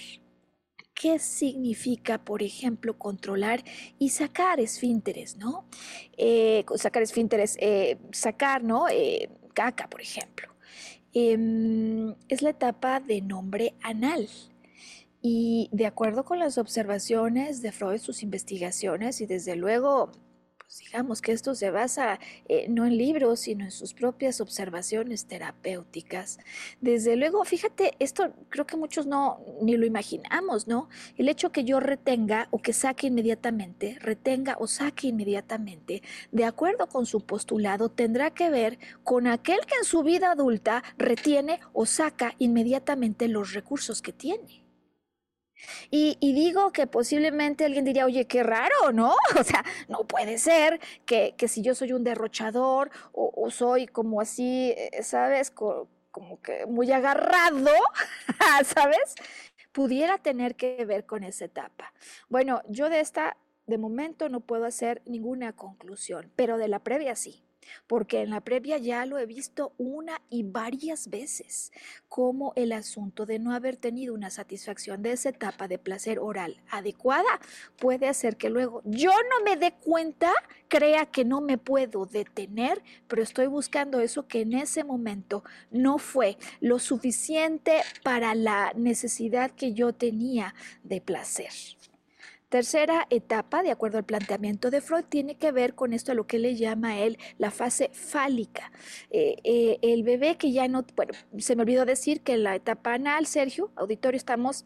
[0.95, 3.63] qué significa, por ejemplo, controlar
[3.99, 5.65] y sacar esfínteres, ¿no?
[6.17, 8.85] Eh, sacar esfínteres, eh, sacar, ¿no?
[9.53, 10.52] caca, por ejemplo.
[11.13, 14.27] Em, es la etapa de nombre anal.
[15.21, 20.11] Y de acuerdo con las observaciones de Freud, sus investigaciones, y desde luego,
[20.79, 26.39] digamos que esto se basa eh, no en libros, sino en sus propias observaciones terapéuticas.
[26.81, 30.89] Desde luego, fíjate, esto creo que muchos no ni lo imaginamos, ¿no?
[31.17, 36.87] El hecho que yo retenga o que saque inmediatamente, retenga o saque inmediatamente, de acuerdo
[36.87, 41.85] con su postulado, tendrá que ver con aquel que en su vida adulta retiene o
[41.85, 44.62] saca inmediatamente los recursos que tiene.
[45.89, 49.15] Y, digo que posiblemente alguien diría, oye, qué raro, ¿no?
[49.39, 54.73] O sea, no puede ser que, si yo soy un derrochador o, soy como así,
[54.75, 55.51] eh, ¿sabes?
[55.51, 57.71] como que muy agarrado,
[58.65, 59.15] ¿sabes?
[59.71, 61.93] Pudiera tener que ver con esa etapa.
[62.29, 67.15] Bueno, yo de esta, de momento no puedo hacer ninguna conclusión, pero de la previa
[67.15, 67.43] sí
[67.87, 71.71] porque en la previa ya lo he visto una y varias veces,
[72.09, 76.61] como el asunto de no haber tenido una satisfacción de esa etapa de placer oral
[76.69, 77.39] adecuada
[77.77, 80.31] puede hacer que luego yo no me dé cuenta,
[80.67, 85.97] crea que no me puedo detener, pero estoy buscando eso que en ese momento no
[85.97, 91.51] fue lo suficiente para la necesidad que yo tenía de placer.
[92.53, 96.27] Tercera etapa, de acuerdo al planteamiento de Freud, tiene que ver con esto a lo
[96.27, 98.71] que le llama él la fase fálica.
[99.09, 102.53] Eh, eh, el bebé que ya no, bueno, se me olvidó decir que en la
[102.53, 104.65] etapa anal, Sergio, auditorio, estamos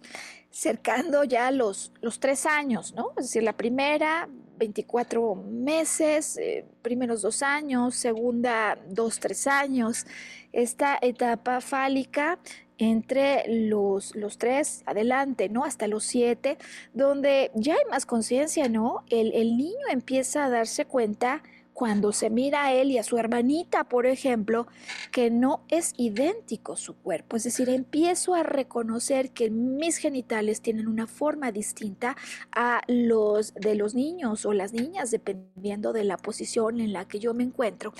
[0.51, 3.11] cercando ya los, los tres años, ¿no?
[3.11, 10.05] Es decir, la primera, 24 meses, eh, primeros dos años, segunda, dos, tres años.
[10.51, 12.37] Esta etapa fálica
[12.77, 15.63] entre los, los tres, adelante, ¿no?
[15.63, 16.57] Hasta los siete,
[16.93, 19.03] donde ya hay más conciencia, ¿no?
[19.09, 21.41] El, el niño empieza a darse cuenta
[21.77, 24.65] cuando se mira a él y a su hermanita, por ejemplo,
[25.11, 27.35] que no es idéntico su cuerpo.
[27.37, 32.17] Es decir, empiezo a reconocer que mis genitales tienen una forma distinta
[32.51, 37.19] a los de los niños o las niñas, dependiendo de la posición en la que
[37.19, 37.93] yo me encuentro.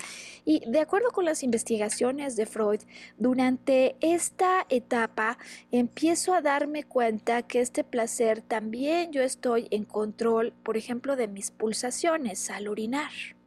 [0.44, 2.80] Y de acuerdo con las investigaciones de Freud,
[3.16, 5.38] durante esta etapa
[5.70, 11.28] empiezo a darme cuenta que este placer también yo estoy en control, por ejemplo, de
[11.28, 13.37] mis pulsaciones al orinar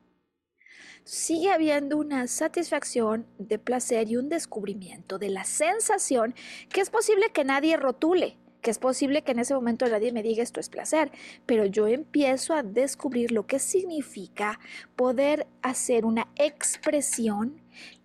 [1.04, 6.36] sigue habiendo una satisfacción de placer y un descubrimiento de la sensación
[6.70, 10.24] que es posible que nadie rotule, que es posible que en ese momento nadie me
[10.24, 11.12] diga esto es placer,
[11.46, 14.60] pero yo empiezo a descubrir lo que significa
[14.96, 17.62] poder hacer una expresión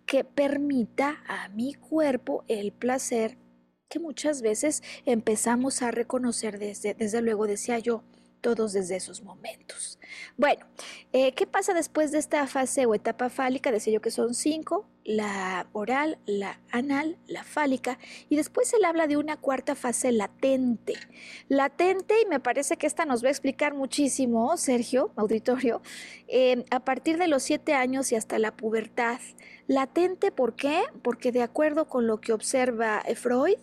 [0.07, 3.37] que permita a mi cuerpo el placer
[3.89, 8.03] que muchas veces empezamos a reconocer desde, desde luego, decía yo,
[8.41, 9.99] todos desde esos momentos.
[10.37, 10.67] Bueno,
[11.13, 13.71] eh, ¿qué pasa después de esta fase o etapa fálica?
[13.71, 19.07] Decía yo que son cinco, la oral, la anal, la fálica, y después él habla
[19.07, 20.95] de una cuarta fase latente.
[21.49, 25.81] Latente, y me parece que esta nos va a explicar muchísimo, Sergio, auditorio,
[26.27, 29.21] eh, a partir de los siete años y hasta la pubertad.
[29.69, 30.83] Latente, ¿por qué?
[31.03, 33.59] Porque de acuerdo con lo que observa eh, Freud,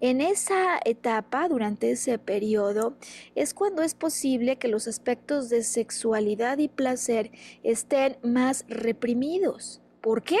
[0.00, 2.96] en esa etapa, durante ese periodo,
[3.34, 7.30] es cuando es posible que los aspectos de sexualidad y placer
[7.62, 9.82] estén más reprimidos.
[10.00, 10.38] ¿Por qué?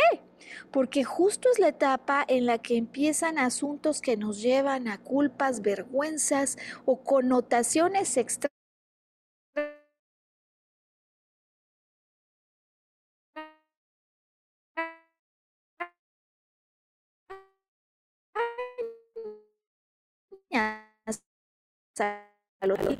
[0.70, 5.62] Porque justo es la etapa en la que empiezan asuntos que nos llevan a culpas,
[5.62, 8.56] vergüenzas o connotaciones extrañas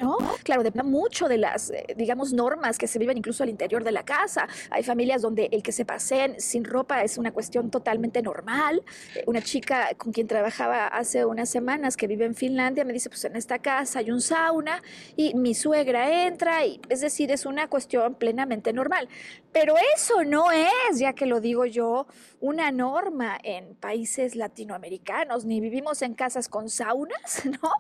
[0.01, 0.17] ¿no?
[0.43, 3.93] Claro, depende mucho de las, eh, digamos, normas que se viven incluso al interior de
[3.93, 4.47] la casa.
[4.71, 8.83] Hay familias donde el que se pasen sin ropa es una cuestión totalmente normal.
[9.15, 13.09] Eh, una chica con quien trabajaba hace unas semanas que vive en Finlandia me dice,
[13.09, 14.83] pues en esta casa hay un sauna
[15.17, 19.09] y mi suegra entra, y es decir, es una cuestión plenamente normal.
[19.53, 22.07] Pero eso no es, ya que lo digo yo,
[22.41, 27.71] una norma en países latinoamericanos, ni vivimos en casas con saunas, ¿no?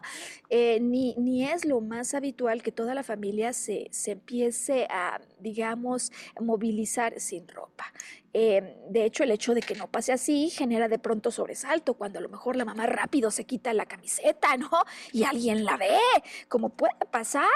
[0.49, 6.13] Eh, ni, ni es más habitual que toda la familia se, se empiece a, digamos,
[6.41, 7.93] movilizar sin ropa.
[8.39, 12.19] Eh, de hecho, el hecho de que no pase así genera de pronto sobresalto, cuando
[12.19, 14.69] a lo mejor la mamá rápido se quita la camiseta, ¿no?
[15.11, 15.97] Y alguien la ve,
[16.47, 17.47] como puede pasar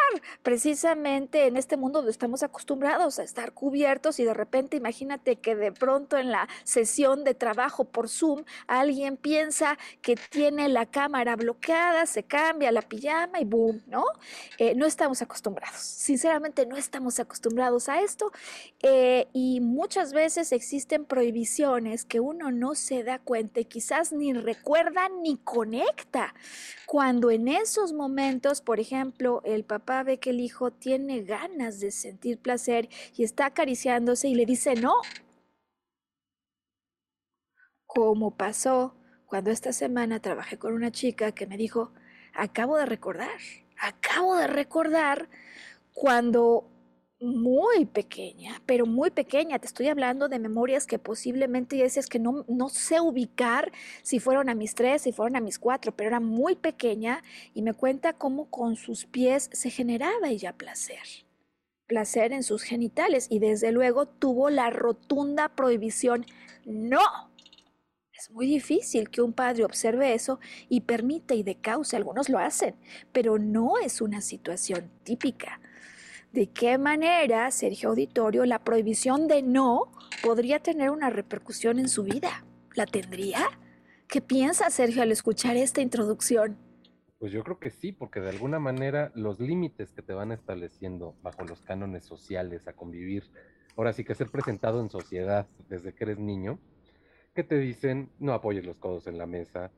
[0.42, 5.54] precisamente en este mundo donde estamos acostumbrados a estar cubiertos y de repente imagínate que
[5.54, 11.36] de pronto en la sesión de trabajo por Zoom alguien piensa que tiene la cámara
[11.36, 14.06] bloqueada, se cambia la pijama y boom, ¿no?
[14.56, 18.32] Eh, no estamos acostumbrados, sinceramente no estamos acostumbrados a esto
[18.82, 24.12] eh, y muchas veces existe existen prohibiciones que uno no se da cuenta y quizás
[24.12, 26.32] ni recuerda ni conecta.
[26.86, 31.90] Cuando en esos momentos, por ejemplo, el papá ve que el hijo tiene ganas de
[31.90, 34.94] sentir placer y está acariciándose y le dice no.
[37.84, 38.94] Como pasó
[39.26, 41.92] cuando esta semana trabajé con una chica que me dijo,
[42.32, 43.40] acabo de recordar,
[43.76, 45.28] acabo de recordar
[45.92, 46.70] cuando
[47.20, 49.58] muy pequeña, pero muy pequeña.
[49.58, 53.70] Te estoy hablando de memorias que posiblemente dices que no, no sé ubicar
[54.02, 57.22] si fueron a mis tres, si fueron a mis cuatro, pero era muy pequeña
[57.54, 61.02] y me cuenta cómo con sus pies se generaba ella placer.
[61.86, 66.24] Placer en sus genitales y desde luego tuvo la rotunda prohibición,
[66.64, 67.00] no.
[68.12, 72.38] Es muy difícil que un padre observe eso y permite y de causa, algunos lo
[72.38, 72.76] hacen,
[73.12, 75.58] pero no es una situación típica
[76.32, 82.04] de qué manera, Sergio Auditorio, la prohibición de no podría tener una repercusión en su
[82.04, 82.44] vida.
[82.74, 83.46] ¿La tendría?
[84.06, 86.56] ¿Qué piensa Sergio al escuchar esta introducción?
[87.18, 91.16] Pues yo creo que sí, porque de alguna manera los límites que te van estableciendo
[91.22, 93.24] bajo los cánones sociales a convivir,
[93.76, 96.58] ahora sí que ser presentado en sociedad desde que eres niño,
[97.34, 99.70] que te dicen no apoyes los codos en la mesa,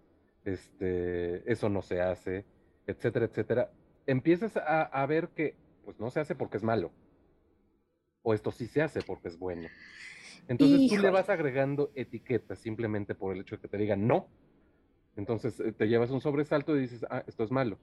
[0.45, 2.45] este, eso no se hace,
[2.87, 3.71] etcétera, etcétera,
[4.07, 6.91] empiezas a, a ver que pues no se hace porque es malo.
[8.23, 9.69] O esto sí se hace porque es bueno.
[10.49, 14.29] Entonces tú le vas agregando etiquetas simplemente por el hecho de que te digan no.
[15.17, 17.79] Entonces eh, te llevas un sobresalto y dices, ah, esto es malo.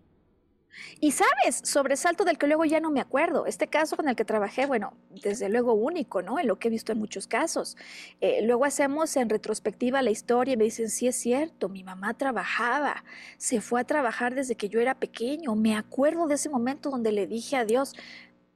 [1.00, 3.46] Y sabes, sobresalto del que luego ya no me acuerdo.
[3.46, 6.40] Este caso con el que trabajé, bueno, desde luego único, ¿no?
[6.40, 7.78] En lo que he visto en muchos casos.
[8.22, 12.14] Eh, luego hacemos en retrospectiva la historia y me dicen, sí es cierto, mi mamá
[12.16, 13.04] trabajaba,
[13.38, 15.56] se fue a trabajar desde que yo era pequeño.
[15.56, 17.94] Me acuerdo de ese momento donde le dije a Dios,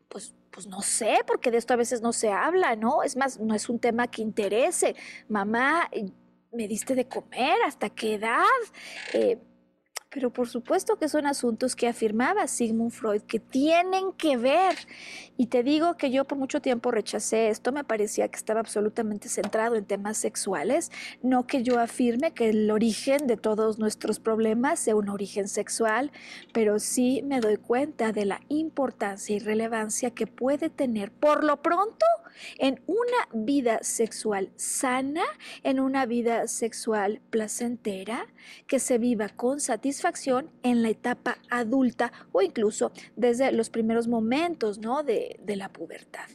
[0.09, 3.01] pues pues no sé, porque de esto a veces no se habla, ¿no?
[3.01, 4.95] Es más, no es un tema que interese.
[5.27, 6.05] Mamá, eh,
[6.51, 8.43] me diste de comer, ¿hasta qué edad?
[9.13, 9.39] Eh,
[10.13, 14.75] pero por supuesto que son asuntos que afirmaba Sigmund Freud que tienen que ver.
[15.37, 19.27] Y te digo que yo por mucho tiempo rechacé esto, me parecía que estaba absolutamente
[19.27, 20.91] centrado en temas sexuales,
[21.23, 26.11] no que yo afirme que el origen de todos nuestros problemas sea un origen sexual,
[26.53, 31.61] pero sí me doy cuenta de la importancia y relevancia que puede tener por lo
[31.61, 32.05] pronto
[32.57, 35.23] en una vida sexual sana,
[35.63, 38.27] en una vida sexual placentera,
[38.67, 40.02] que se viva con satisfacción
[40.63, 46.27] en la etapa adulta o incluso desde los primeros momentos de la pubertad.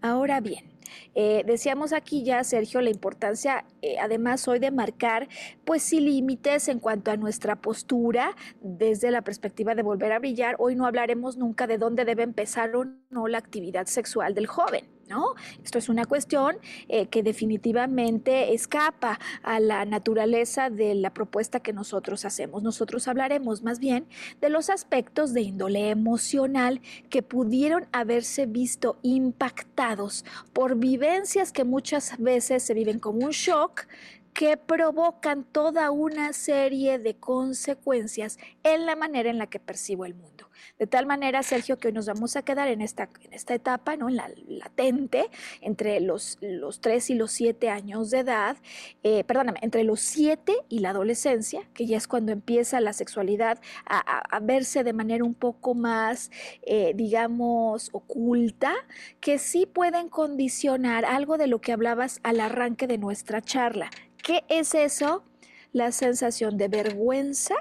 [0.00, 0.74] Ahora bien,
[1.14, 5.28] eh, decíamos aquí ya, Sergio, la importancia, eh, además hoy de marcar,
[5.64, 10.56] pues sí, límites en cuanto a nuestra postura desde la perspectiva de volver a brillar.
[10.58, 14.93] Hoy no hablaremos nunca de dónde debe empezar o no la actividad sexual del joven.
[15.08, 15.34] ¿No?
[15.62, 16.56] Esto es una cuestión
[16.88, 22.62] eh, que definitivamente escapa a la naturaleza de la propuesta que nosotros hacemos.
[22.62, 24.06] Nosotros hablaremos más bien
[24.40, 26.80] de los aspectos de índole emocional
[27.10, 33.86] que pudieron haberse visto impactados por vivencias que muchas veces se viven como un shock
[34.34, 40.14] que provocan toda una serie de consecuencias en la manera en la que percibo el
[40.14, 40.33] mundo.
[40.78, 43.96] De tal manera, Sergio, que hoy nos vamos a quedar en esta, en esta etapa,
[43.96, 44.08] ¿no?
[44.08, 48.56] en la latente, entre los, los 3 y los 7 años de edad,
[49.02, 53.60] eh, perdóname, entre los 7 y la adolescencia, que ya es cuando empieza la sexualidad
[53.86, 56.30] a, verse de manera un poco más,
[56.62, 58.74] eh, digamos, oculta,
[59.20, 63.90] que sí pueden condicionar algo de lo que hablabas al arranque de nuestra charla.
[64.22, 65.24] ¿Qué es eso?
[65.72, 67.54] La sensación de vergüenza,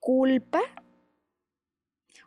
[0.00, 0.60] culpa,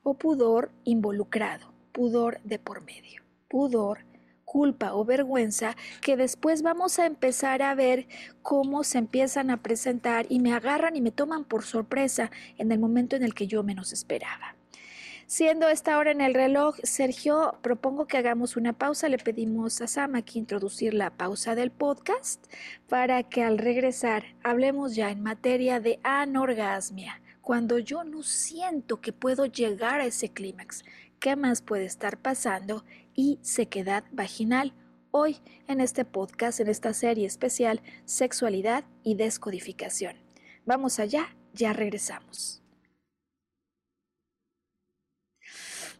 [0.05, 4.05] o pudor involucrado, pudor de por medio, pudor,
[4.45, 8.07] culpa o vergüenza que después vamos a empezar a ver
[8.43, 12.29] cómo se empiezan a presentar y me agarran y me toman por sorpresa
[12.59, 14.55] en el momento en el que yo menos esperaba.
[15.25, 19.09] Siendo esta hora en el reloj, Sergio, propongo que hagamos una pausa.
[19.09, 22.45] Le pedimos a Sam aquí introducir la pausa del podcast
[22.87, 29.13] para que al regresar hablemos ya en materia de anorgasmia cuando yo no siento que
[29.13, 30.83] puedo llegar a ese clímax.
[31.19, 32.83] ¿Qué más puede estar pasando?
[33.13, 34.73] Y sequedad vaginal.
[35.11, 35.37] Hoy
[35.67, 40.15] en este podcast, en esta serie especial, sexualidad y descodificación.
[40.65, 42.64] Vamos allá, ya regresamos.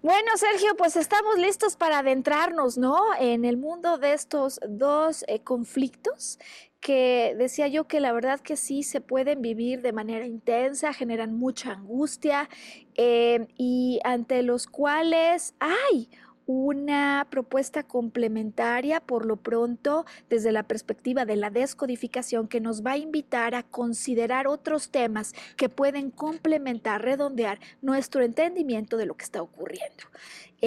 [0.06, 2.96] Bueno, Sergio, pues estamos listos para adentrarnos, ¿no?
[3.20, 6.38] En el mundo de estos dos eh, conflictos
[6.80, 11.34] que decía yo que la verdad que sí se pueden vivir de manera intensa, generan
[11.34, 12.48] mucha angustia
[12.94, 16.12] eh, y ante los cuales hay
[16.46, 22.92] una propuesta complementaria por lo pronto desde la perspectiva de la descodificación que nos va
[22.92, 29.26] a invitar a considerar otros temas que pueden complementar, redondear nuestro entendimiento de lo que
[29.26, 30.04] está ocurriendo.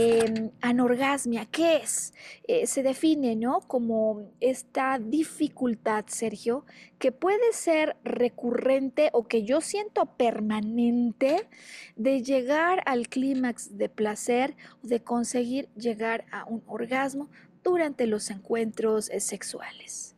[0.01, 2.15] Eh, anorgasmia, ¿qué es?
[2.47, 3.59] Eh, se define ¿no?
[3.67, 6.65] como esta dificultad, Sergio,
[7.01, 11.49] que puede ser recurrente o que yo siento permanente
[11.97, 17.29] de llegar al clímax de placer de conseguir llegar a un orgasmo
[17.65, 20.15] durante los encuentros eh, sexuales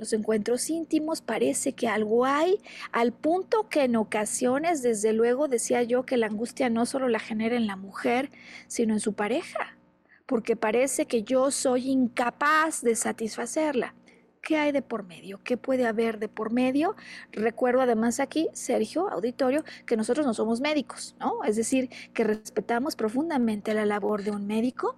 [0.00, 2.58] los encuentros íntimos parece que algo hay,
[2.90, 7.18] al punto que en ocasiones, desde luego, decía yo que la angustia no solo la
[7.18, 8.30] genera en la mujer,
[8.66, 9.76] sino en su pareja,
[10.24, 13.94] porque parece que yo soy incapaz de satisfacerla.
[14.40, 15.38] ¿Qué hay de por medio?
[15.44, 16.96] ¿Qué puede haber de por medio?
[17.30, 21.44] Recuerdo además aquí, Sergio, auditorio, que nosotros no somos médicos, ¿no?
[21.44, 24.96] Es decir, que respetamos profundamente la labor de un médico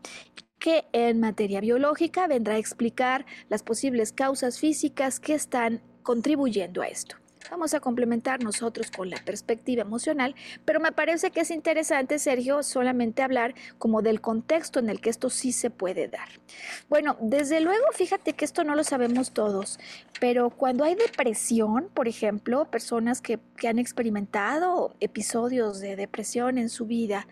[0.62, 6.86] que en materia biológica vendrá a explicar las posibles causas físicas que están contribuyendo a
[6.86, 7.21] esto.
[7.50, 10.34] Vamos a complementar nosotros con la perspectiva emocional,
[10.64, 15.10] pero me parece que es interesante, Sergio, solamente hablar como del contexto en el que
[15.10, 16.28] esto sí se puede dar.
[16.88, 19.78] Bueno, desde luego, fíjate que esto no lo sabemos todos,
[20.20, 26.68] pero cuando hay depresión, por ejemplo, personas que, que han experimentado episodios de depresión en
[26.68, 27.26] su vida,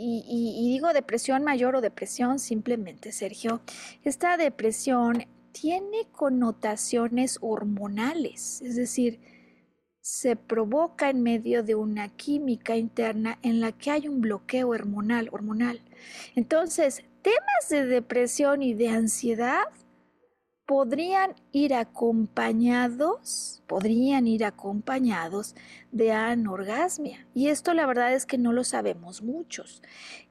[0.00, 3.60] y, digo depresión mayor o depresión simplemente, Sergio,
[4.04, 9.20] esta depresión tiene connotaciones hormonales, es decir,
[10.00, 15.28] se provoca en medio de una química interna en la que hay un bloqueo hormonal,
[15.32, 15.82] hormonal.
[16.34, 19.66] Entonces, temas de depresión y de ansiedad
[20.66, 25.54] podrían ir acompañados, podrían ir acompañados
[25.92, 27.26] de anorgasmia.
[27.34, 29.82] Y esto la verdad es que no lo sabemos muchos.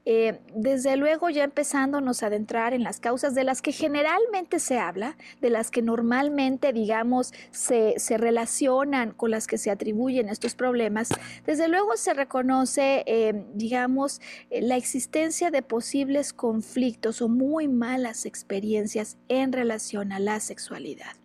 [0.10, 4.80] Eh, desde luego ya empezándonos a adentrar en las causas de las que generalmente se
[4.80, 11.10] habla, de las que normalmente, digamos, se, relacionan con las que se atribuyen estos problemas,
[11.46, 18.26] desde luego se reconoce, eh, digamos, eh, la existencia de posibles conflictos o muy malas
[18.26, 21.18] experiencias en relación a la sexualidad.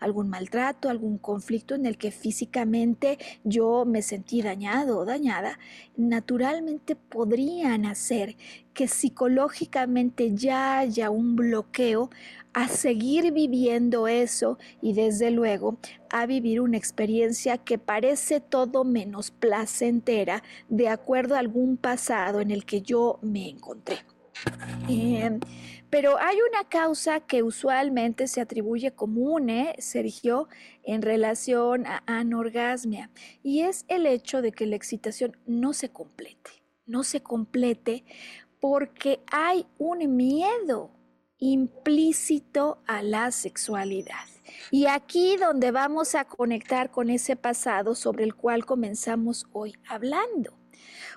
[0.00, 5.58] Algún maltrato, algún conflicto en el que físicamente yo me sentí dañado o dañada,
[5.96, 8.36] naturalmente podrían hacer
[8.74, 12.10] que psicológicamente ya haya un bloqueo
[12.52, 15.78] a seguir viviendo eso y desde luego
[16.10, 22.50] a vivir una experiencia que parece todo menos placentera de acuerdo a algún pasado en
[22.50, 24.13] el que yo me encontré.
[24.88, 25.40] Em,
[25.90, 30.48] pero hay una causa que usualmente se atribuye común, ¿eh, Sergio,
[30.82, 33.10] en relación a anorgasmia,
[33.42, 36.50] y es el hecho de que la excitación no se complete,
[36.86, 38.04] no se complete
[38.60, 40.90] porque hay un miedo
[41.38, 44.26] implícito a la sexualidad.
[44.70, 50.63] Y aquí donde vamos a conectar con ese pasado sobre el cual comenzamos hoy hablando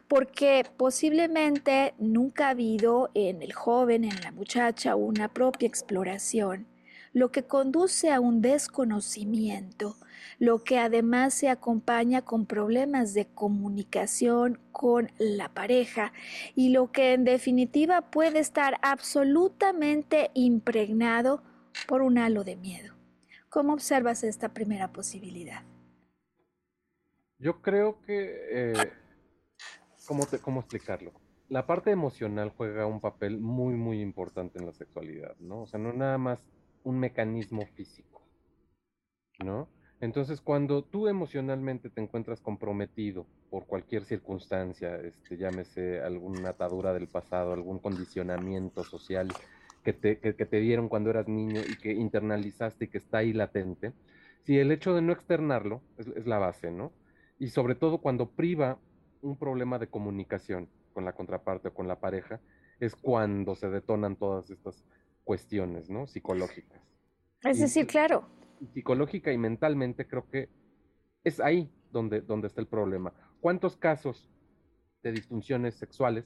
[0.07, 6.67] porque posiblemente nunca ha habido en el joven, en la muchacha, una propia exploración,
[7.13, 9.95] lo que conduce a un desconocimiento,
[10.39, 16.13] lo que además se acompaña con problemas de comunicación con la pareja
[16.55, 21.41] y lo que en definitiva puede estar absolutamente impregnado
[21.87, 22.93] por un halo de miedo.
[23.49, 25.63] ¿Cómo observas esta primera posibilidad?
[27.39, 28.91] Yo creo que eh,
[30.07, 31.11] ¿cómo, ¿cómo explicarlo?
[31.49, 35.61] La parte emocional juega un papel muy, muy importante en la sexualidad, ¿no?
[35.61, 36.43] O sea, no nada más
[36.83, 38.21] un mecanismo físico,
[39.43, 39.69] ¿no?
[39.99, 47.07] Entonces, cuando tú emocionalmente te encuentras comprometido por cualquier circunstancia, este, llámese alguna atadura del
[47.07, 49.27] pasado, algún condicionamiento social
[49.83, 53.33] que te, que, te dieron cuando eras niño y que internalizaste y que está ahí
[53.33, 53.93] latente,
[54.43, 56.91] si el hecho de no externarlo es, es la base, ¿no?
[57.39, 58.79] Y sobre todo cuando priva
[59.22, 62.39] un problema de comunicación con la contraparte o con la pareja,
[62.80, 64.84] es cuando se detonan todas estas
[65.24, 66.07] cuestiones, ¿no?
[66.07, 66.82] Psicológicas.
[67.43, 68.28] Es decir, claro.
[68.74, 70.49] Psicológica y mentalmente creo que
[71.24, 73.13] es ahí donde, donde está el problema.
[73.39, 74.30] ¿Cuántos casos
[75.03, 76.26] de disfunciones sexuales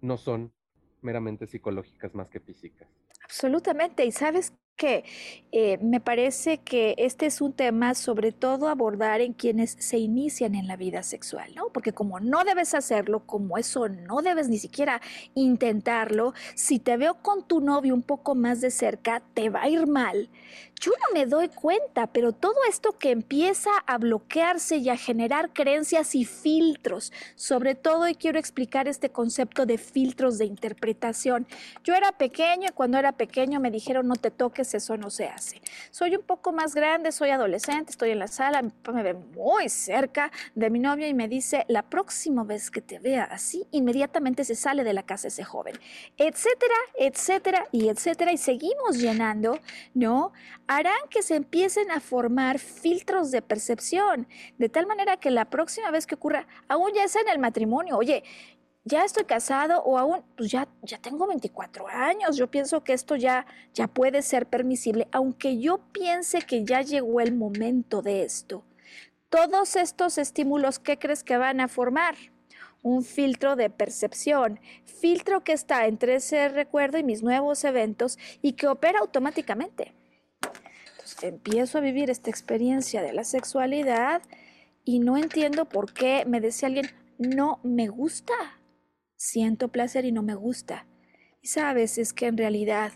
[0.00, 0.52] no son
[1.00, 2.88] meramente psicológicas más que físicas?
[3.24, 4.04] Absolutamente.
[4.04, 5.04] Y sabes que
[5.52, 10.56] eh, me parece que este es un tema sobre todo abordar en quienes se inician
[10.56, 11.68] en la vida sexual, ¿no?
[11.72, 15.00] Porque como no debes hacerlo, como eso no debes ni siquiera
[15.34, 19.68] intentarlo, si te veo con tu novio un poco más de cerca, te va a
[19.68, 20.28] ir mal.
[20.80, 25.52] Yo no me doy cuenta, pero todo esto que empieza a bloquearse y a generar
[25.52, 31.46] creencias y filtros, sobre todo, y quiero explicar este concepto de filtros de interpretación.
[31.84, 35.26] Yo era pequeño y cuando era pequeño me dijeron no te toques, eso no se
[35.26, 35.60] hace.
[35.90, 39.68] Soy un poco más grande, soy adolescente, estoy en la sala, mi me ve muy
[39.68, 44.44] cerca de mi novio y me dice, la próxima vez que te vea así, inmediatamente
[44.44, 45.74] se sale de la casa ese joven,
[46.16, 49.58] etcétera, etcétera y etcétera, y seguimos llenando,
[49.94, 50.32] ¿no?
[50.66, 54.26] harán que se empiecen a formar filtros de percepción,
[54.58, 57.96] de tal manera que la próxima vez que ocurra, aún ya sea en el matrimonio,
[57.96, 58.24] oye,
[58.84, 63.16] ya estoy casado o aún, pues ya, ya tengo 24 años, yo pienso que esto
[63.16, 68.64] ya, ya puede ser permisible, aunque yo piense que ya llegó el momento de esto.
[69.28, 72.14] Todos estos estímulos, ¿qué crees que van a formar?
[72.82, 78.52] un filtro de percepción, filtro que está entre ese recuerdo y mis nuevos eventos y
[78.52, 79.94] que opera automáticamente
[81.22, 84.22] empiezo a vivir esta experiencia de la sexualidad
[84.84, 88.34] y no entiendo por qué me decía alguien, no me gusta.
[89.16, 90.86] Siento placer y no me gusta.
[91.42, 92.92] Y sabes, es que en realidad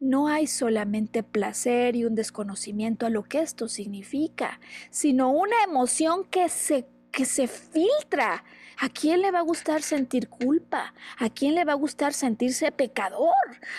[0.00, 4.60] no hay solamente placer y un desconocimiento a lo que esto significa,
[4.90, 8.44] sino una emoción que se, que se filtra
[8.82, 10.92] ¿A quién le va a gustar sentir culpa?
[11.16, 13.32] ¿A quién le va a gustar sentirse pecador?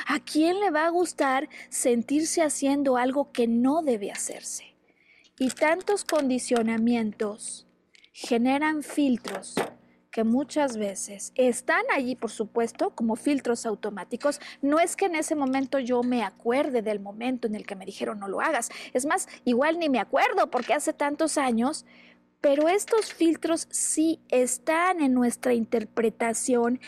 [0.07, 4.77] ¿A quién le va a gustar sentirse haciendo algo que no debe hacerse?
[5.37, 7.67] Y tantos condicionamientos
[8.13, 9.55] generan filtros
[10.13, 14.39] que muchas veces están allí, por supuesto, como filtros automáticos.
[14.61, 17.83] No es que en ese momento yo me acuerde del momento en el que me
[17.83, 18.69] dijeron no lo hagas.
[18.93, 21.83] Es más, igual ni me acuerdo porque hace tantos años,
[22.41, 26.79] pero estos filtros sí están en nuestra interpretación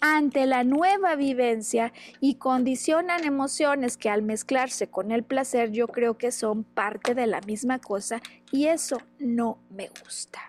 [0.00, 6.16] ante la nueva vivencia y condicionan emociones que al mezclarse con el placer yo creo
[6.16, 10.40] que son parte de la misma cosa y eso no me gusta.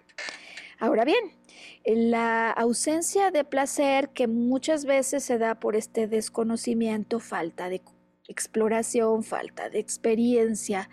[0.81, 1.40] Ahora bien,
[1.85, 7.81] la ausencia de placer que muchas veces se da por este desconocimiento, falta de
[8.27, 10.89] exploración, falta de experiencia,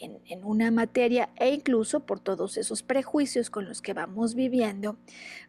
[0.00, 4.96] en, una materia e incluso por todos esos prejuicios con los que vamos viviendo,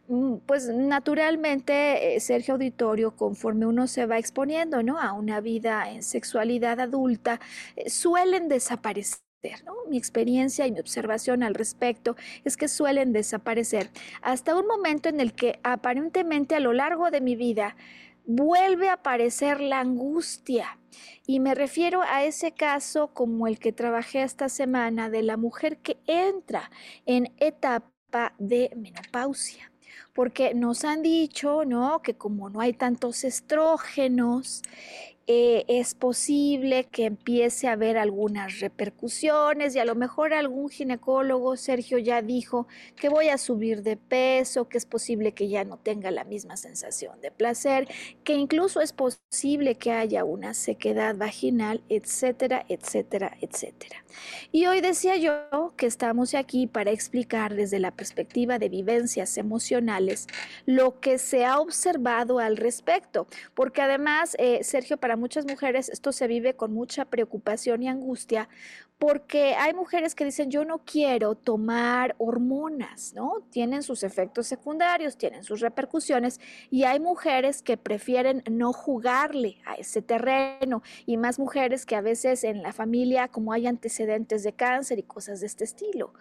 [0.08, 4.98] mm, pues naturalmente, eh, Sergio Auditorio, conforme uno se va exponiendo ¿no?
[4.98, 7.40] a una vida en sexualidad adulta,
[7.76, 9.29] eh, suelen desaparecer.
[9.88, 12.14] Mi experiencia y mi observación al respecto
[12.44, 17.22] es que suelen desaparecer hasta un momento en el que aparentemente a lo largo de
[17.22, 17.74] mi vida
[18.26, 20.78] vuelve a aparecer la angustia.
[21.26, 25.78] Y me refiero a ese caso como el que trabajé esta semana de la mujer
[25.78, 26.70] que entra
[27.06, 29.72] en etapa de menopausia.
[30.20, 32.02] Porque nos han dicho, ¿no?
[32.02, 34.60] Que como no hay tantos estrógenos,
[35.32, 41.56] eh, es posible que empiece a haber algunas repercusiones y a lo mejor algún ginecólogo,
[41.56, 42.66] Sergio, ya dijo
[42.96, 46.56] que voy a subir de peso, que es posible que ya no tenga la misma
[46.56, 47.86] sensación de placer,
[48.24, 54.04] que incluso es posible que haya una sequedad vaginal, etcétera, etcétera, etcétera.
[54.50, 60.09] Y hoy decía yo que estamos aquí para explicar desde la perspectiva de vivencias emocionales
[60.66, 66.12] lo que se ha observado al respecto, porque además, eh, Sergio, para muchas mujeres esto
[66.12, 68.48] se vive con mucha preocupación y angustia
[69.00, 73.38] porque hay mujeres que dicen yo no quiero tomar hormonas, ¿no?
[73.50, 76.38] Tienen sus efectos secundarios, tienen sus repercusiones
[76.70, 82.02] y hay mujeres que prefieren no jugarle a ese terreno y más mujeres que a
[82.02, 86.12] veces en la familia como hay antecedentes de cáncer y cosas de este estilo.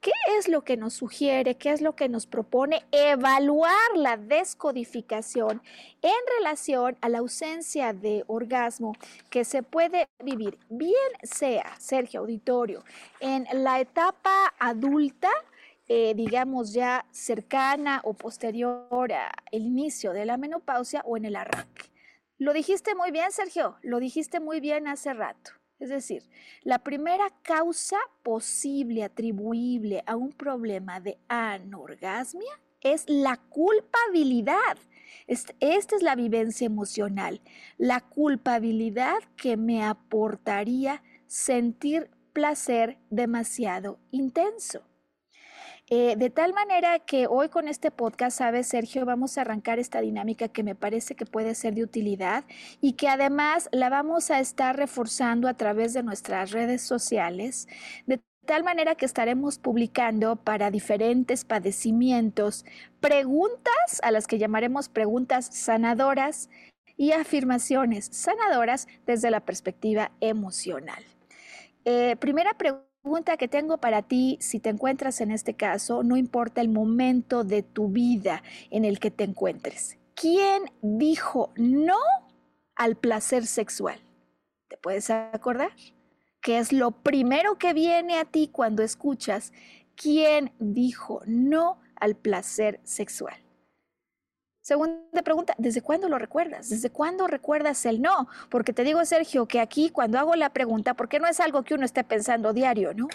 [0.00, 1.56] ¿Qué es lo que nos sugiere?
[1.56, 2.84] ¿Qué es lo que nos propone?
[2.92, 5.60] Evaluar la descodificación
[6.02, 8.94] en relación a la ausencia de orgasmo
[9.30, 12.84] que se puede vivir, bien sea, Sergio Auditorio,
[13.20, 15.30] en la etapa adulta,
[15.88, 21.86] eh, digamos ya cercana o posterior al inicio de la menopausia o en el arranque.
[22.38, 25.52] Lo dijiste muy bien, Sergio, lo dijiste muy bien hace rato.
[25.80, 26.28] Es decir,
[26.62, 34.76] la primera causa posible atribuible a un problema de anorgasmia es la culpabilidad.
[35.26, 37.40] Esta es la vivencia emocional,
[37.76, 44.82] la culpabilidad que me aportaría sentir placer demasiado intenso.
[45.90, 50.02] Eh, de tal manera que hoy con este podcast, sabes, Sergio, vamos a arrancar esta
[50.02, 52.44] dinámica que me parece que puede ser de utilidad
[52.82, 57.68] y que además la vamos a estar reforzando a través de nuestras redes sociales,
[58.48, 62.64] tal manera que estaremos publicando para diferentes padecimientos
[62.98, 66.48] preguntas a las que llamaremos preguntas sanadoras
[66.96, 71.04] y afirmaciones sanadoras desde la perspectiva emocional.
[71.84, 76.16] Eh, primera pregunta pregunta que tengo para ti, si te encuentras en este caso, no
[76.16, 79.96] importa el momento de tu vida en el que te encuentres.
[80.14, 81.96] ¿Quién dijo no
[82.74, 83.98] al placer sexual?
[84.68, 85.70] ¿Te puedes acordar?
[86.40, 89.52] ¿Qué es lo primero que viene a ti cuando escuchas
[89.96, 93.34] quién dijo no al placer sexual?
[94.60, 96.68] Segunda pregunta, ¿desde cuándo lo recuerdas?
[96.68, 98.28] ¿Desde cuándo recuerdas el no?
[98.50, 101.72] Porque te digo, Sergio, que aquí cuando hago la pregunta, porque no es algo que
[101.74, 103.08] uno esté pensando diario, ¿no?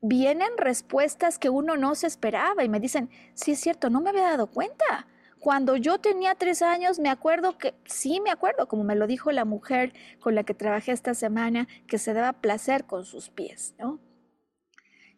[0.00, 4.08] Vienen respuestas que uno no se esperaba y me dicen, sí es cierto, no me
[4.08, 5.06] había dado cuenta.
[5.40, 9.32] Cuando yo tenía tres años, me acuerdo que, sí me acuerdo, como me lo dijo
[9.32, 13.74] la mujer con la que trabajé esta semana, que se daba placer con sus pies,
[13.78, 13.98] ¿no?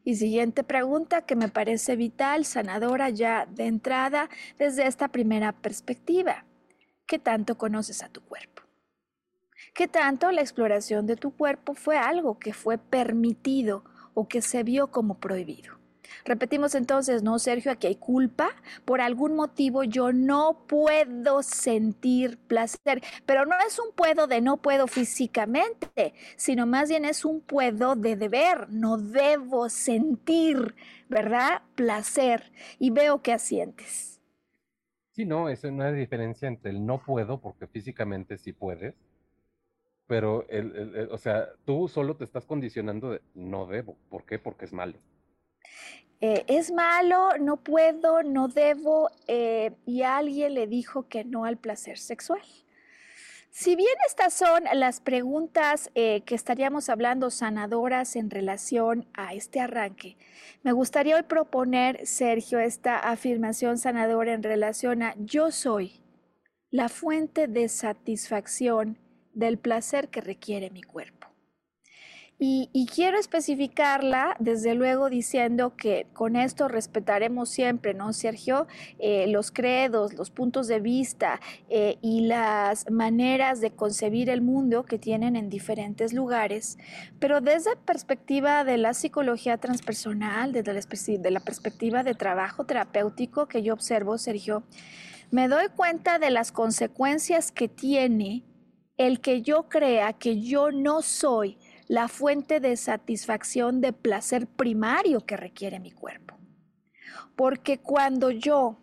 [0.05, 6.45] Y siguiente pregunta que me parece vital, sanadora ya de entrada desde esta primera perspectiva.
[7.07, 8.63] ¿Qué tanto conoces a tu cuerpo?
[9.75, 14.63] ¿Qué tanto la exploración de tu cuerpo fue algo que fue permitido o que se
[14.63, 15.82] vio como prohibido?
[16.25, 18.51] Repetimos entonces, no, Sergio, aquí hay culpa.
[18.85, 24.59] Por algún motivo yo no puedo sentir placer, pero no es un puedo de no
[24.59, 30.75] puedo físicamente, sino más bien es un puedo de deber, no debo sentir,
[31.09, 31.63] ¿verdad?
[31.75, 32.53] Placer.
[32.79, 34.21] Y veo que asientes.
[35.11, 38.95] Sí, no, es una diferencia entre el no puedo, porque físicamente sí puedes,
[40.07, 43.97] pero, el, o sea, tú solo te estás condicionando de no debo.
[44.11, 44.39] ¿Por qué?
[44.39, 44.99] Porque es malo.
[46.21, 51.57] Eh, es malo, no puedo, no debo, eh, y alguien le dijo que no al
[51.57, 52.43] placer sexual.
[53.51, 59.61] Si bien estas son las preguntas eh, que estaríamos hablando sanadoras en relación a este
[59.61, 60.17] arranque,
[60.63, 66.01] me gustaría hoy proponer, Sergio, esta afirmación sanadora en relación a yo soy
[66.71, 68.97] la fuente de satisfacción
[69.35, 71.32] del placer que requiere mi cuerpo.
[72.45, 78.67] Y, quiero especificarla, desde luego, diciendo que con esto respetaremos siempre, ¿no, Sergio?
[78.99, 84.85] Eh, los credos, los puntos de vista eh, y las maneras de concebir el mundo
[84.85, 86.79] que tienen en diferentes lugares,
[87.21, 90.73] pero desde perspectiva de la psicología transpersonal, desde
[91.19, 94.65] de la perspectiva de trabajo terapéutico que yo observo, Sergio,
[95.31, 98.43] me doy cuenta de las consecuencias que tiene
[98.97, 101.57] el que yo crea que yo no soy
[101.93, 106.39] la fuente de satisfacción de placer primario que requiere mi cuerpo.
[107.37, 108.79] Porque cuando yo,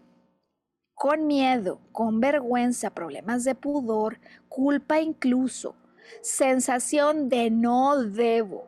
[0.93, 5.75] con miedo, con vergüenza, problemas de pudor, culpa incluso,
[6.21, 8.67] sensación de no debo,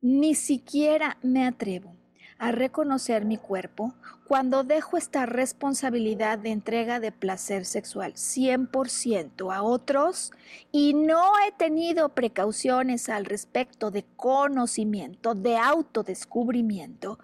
[0.00, 1.96] ni siquiera me atrevo
[2.38, 3.94] a reconocer mi cuerpo
[4.26, 10.32] cuando dejo esta responsabilidad de entrega de placer sexual 100% a otros
[10.70, 17.18] y no he tenido precauciones al respecto de conocimiento, de autodescubrimiento.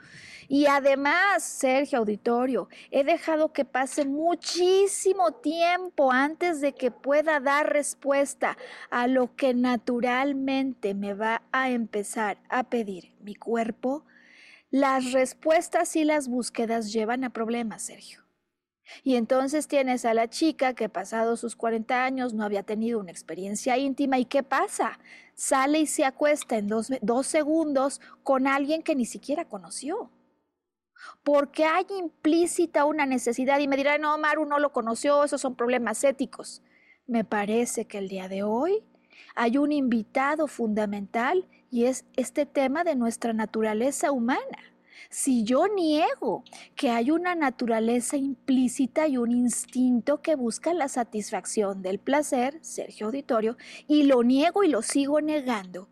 [0.50, 7.70] Y además, Sergio Auditorio, he dejado que pase muchísimo tiempo antes de que pueda dar
[7.70, 8.56] respuesta
[8.90, 14.04] a lo que naturalmente me va a empezar a pedir mi cuerpo
[14.70, 18.28] las respuestas y las búsquedas llevan a problemas, Sergio.
[19.02, 23.10] Y entonces tienes a la chica que pasado sus 40 años no había tenido una
[23.10, 24.98] experiencia íntima y ¿qué pasa?
[25.34, 30.10] Sale y se acuesta en dos, segundos con alguien que ni siquiera conoció.
[31.22, 35.54] Porque hay implícita una necesidad y me dirá, no, Maru no lo conoció, esos son
[35.54, 36.62] problemas éticos.
[37.06, 38.82] Me parece que el día de hoy
[39.34, 44.58] hay un invitado fundamental y es este tema de nuestra naturaleza humana.
[45.10, 46.44] Si yo niego
[46.74, 53.06] que hay una naturaleza implícita y un instinto que busca la satisfacción del placer, Sergio
[53.06, 53.56] Auditorio,
[53.86, 55.88] y lo niego y lo sigo negando,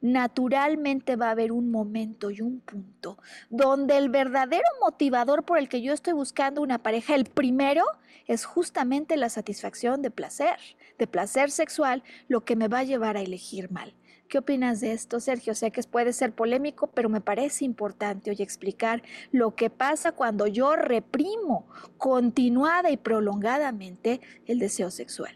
[0.00, 3.18] naturalmente va a haber un momento y un punto
[3.50, 7.84] donde el verdadero motivador por el que yo estoy buscando una pareja, el primero,
[8.26, 10.58] es justamente la satisfacción de placer,
[10.98, 13.94] de placer sexual, lo que me va a llevar a elegir mal.
[14.30, 15.56] ¿Qué opinas de esto, Sergio?
[15.56, 19.02] Sé que puede ser polémico, pero me parece importante hoy explicar
[19.32, 21.66] lo que pasa cuando yo reprimo
[21.98, 25.34] continuada y prolongadamente el deseo sexual.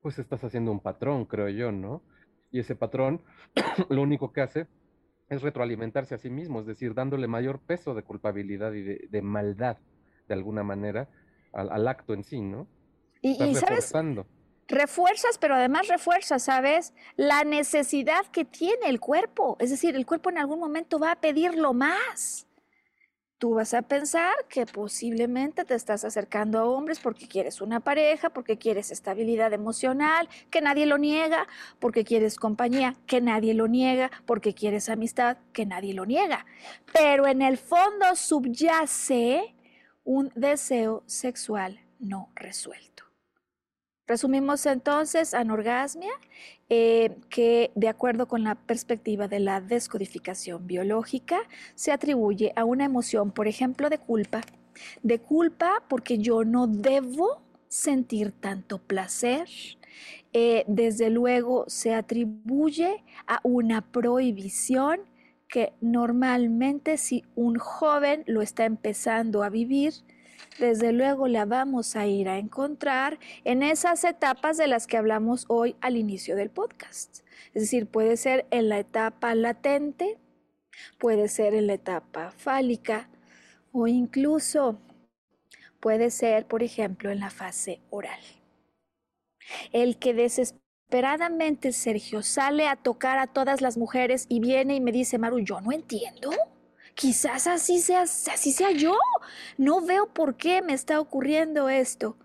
[0.00, 2.02] Pues estás haciendo un patrón, creo yo, ¿no?
[2.50, 3.20] Y ese patrón
[3.90, 4.66] lo único que hace
[5.28, 9.76] es retroalimentarse a sí mismo, es decir, dándole mayor peso de culpabilidad y de, maldad,
[10.28, 11.10] de alguna manera,
[11.52, 12.66] al, acto en sí, ¿no?
[13.20, 13.92] Y, ¿sabes?
[14.70, 16.94] Refuerzas, pero además refuerzas, ¿sabes?
[17.16, 19.56] La necesidad que tiene el cuerpo.
[19.60, 22.46] Es decir, el cuerpo en algún momento va a pedirlo más.
[23.38, 28.28] Tú vas a pensar que posiblemente te estás acercando a hombres porque quieres una pareja,
[28.28, 31.48] porque quieres estabilidad emocional, que nadie lo niega,
[31.78, 36.44] porque quieres compañía, que nadie lo niega, porque quieres amistad, que nadie lo niega.
[36.92, 39.54] Pero en el fondo subyace
[40.04, 42.89] un deseo sexual no resuelto.
[44.10, 46.10] Resumimos entonces anorgasmia,
[46.68, 51.38] eh, que de acuerdo con la perspectiva de la descodificación biológica,
[51.76, 54.40] se atribuye a una emoción, por ejemplo, de culpa.
[55.04, 59.46] De culpa porque yo no debo sentir tanto placer.
[60.32, 65.02] Eh, desde luego se atribuye a una prohibición
[65.46, 69.92] que normalmente si un joven lo está empezando a vivir,
[70.58, 75.44] desde luego la vamos a ir a encontrar en esas etapas de las que hablamos
[75.48, 77.20] hoy al inicio del podcast.
[77.54, 80.18] Es decir, puede ser en la etapa latente,
[80.98, 83.08] puede ser en la etapa fálica
[83.72, 84.78] o incluso
[85.80, 88.20] puede ser, por ejemplo, en la fase oral.
[89.72, 94.92] El que desesperadamente Sergio sale a tocar a todas las mujeres y viene y me
[94.92, 96.30] dice, Maru, yo no entiendo
[97.00, 98.94] quizás así sea, así sea yo.
[99.56, 102.18] No veo por qué me está ocurriendo esto.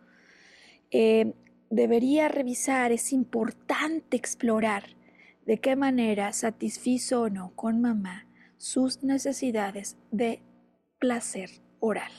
[0.92, 1.34] Eh,
[1.70, 4.84] debería revisar, es importante explorar
[5.46, 10.42] de qué manera satisfizo o no con mamá sus necesidades de
[11.00, 11.50] placer
[11.80, 12.12] oral.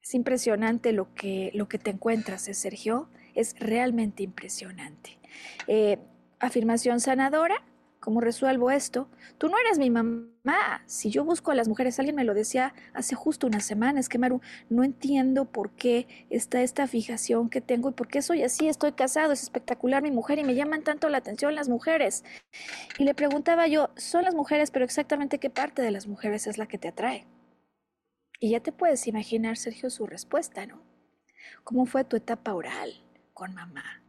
[0.00, 3.08] Es impresionante lo que, lo que te encuentras, ¿eh, Sergio.
[3.34, 5.18] Es realmente impresionante.
[5.66, 5.98] Eh,
[6.38, 7.64] afirmación sanadora,
[8.00, 9.08] ¿Cómo resuelvo esto?
[9.38, 10.82] Tú no eres mi mamá.
[10.86, 14.18] Si yo busco a las mujeres, alguien me lo decía hace justo unas semanas, que
[14.18, 14.40] Maru,
[14.70, 18.92] no entiendo por qué está esta fijación que tengo y por qué soy así, estoy
[18.92, 22.24] casado, es espectacular mi mujer y me llaman tanto la atención las mujeres.
[22.98, 26.56] Y le preguntaba yo, son las mujeres, pero exactamente qué parte de las mujeres es
[26.56, 27.26] la que te atrae.
[28.38, 30.80] Y ya te puedes imaginar, Sergio, su respuesta, ¿no?
[31.64, 33.02] ¿Cómo fue tu etapa oral
[33.34, 34.02] con mamá?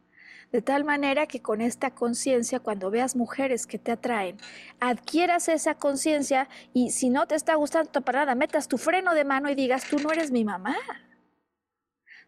[0.52, 4.36] De tal manera que con esta conciencia, cuando veas mujeres que te atraen,
[4.80, 9.24] adquieras esa conciencia y si no te está gustando tu parada, metas tu freno de
[9.24, 10.76] mano y digas, tú no eres mi mamá.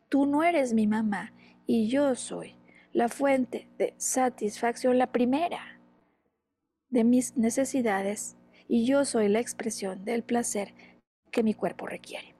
[0.09, 1.33] Tú no eres mi mamá
[1.67, 2.55] y yo soy
[2.93, 5.81] la fuente de satisfacción, la primera
[6.91, 8.37] de mis necesidades
[8.69, 10.75] y yo soy la expresión del placer
[11.31, 12.32] que mi cuerpo requiere.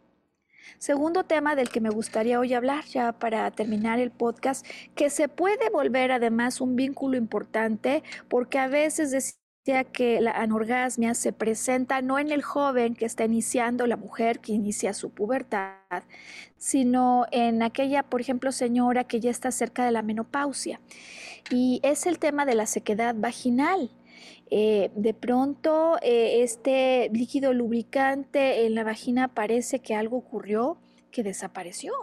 [0.79, 5.29] Segundo tema del que me gustaría hoy hablar, ya para terminar el podcast, que se
[5.29, 12.03] puede volver además un vínculo importante porque a veces decía que la anorgasmia se presenta
[12.03, 16.03] no en el joven que está iniciando, la mujer que inicia su pubertad,
[16.57, 20.81] sino en aquella, por ejemplo, señora que ya está cerca de la menopausia.
[21.51, 23.91] Y es el tema de la sequedad vaginal.
[24.55, 30.77] Eh, de pronto eh, este líquido lubricante en la vagina parece que algo ocurrió
[31.11, 31.95] que desapareció.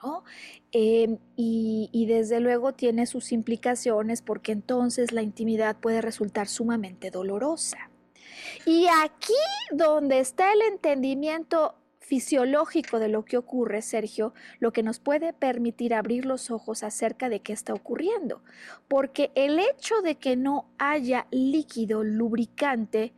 [0.00, 0.22] ¿no?
[0.70, 7.10] Em, y, y, desde luego tiene sus implicaciones porque entonces la intimidad puede resultar sumamente
[7.10, 7.90] dolorosa.
[8.64, 9.34] Y aquí
[9.72, 11.74] donde está el entendimiento
[12.08, 17.28] fisiológico de lo que ocurre, Sergio, lo que nos puede permitir abrir los ojos acerca
[17.28, 18.42] de qué está ocurriendo.
[18.88, 23.12] Porque el hecho de que no haya líquido lubricante,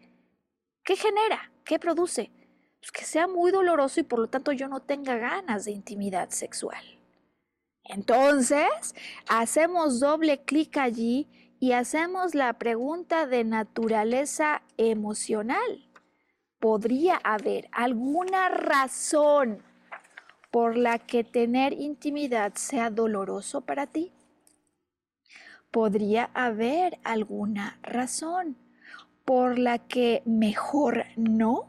[0.82, 1.52] ¿qué genera?
[1.64, 2.32] ¿Qué produce?
[2.80, 6.30] Pues que sea muy doloroso y por lo tanto yo no tenga ganas de intimidad
[6.30, 6.82] sexual.
[7.84, 8.94] Entonces,
[9.28, 11.28] hacemos doble clic allí
[11.60, 15.89] y hacemos la pregunta de naturaleza emocional
[16.60, 19.62] podría haber alguna razón
[20.50, 24.12] por la que tener intimidad sea doloroso para ti?
[25.70, 28.56] ¿Podría haber alguna razón
[29.24, 31.68] por la que mejor no?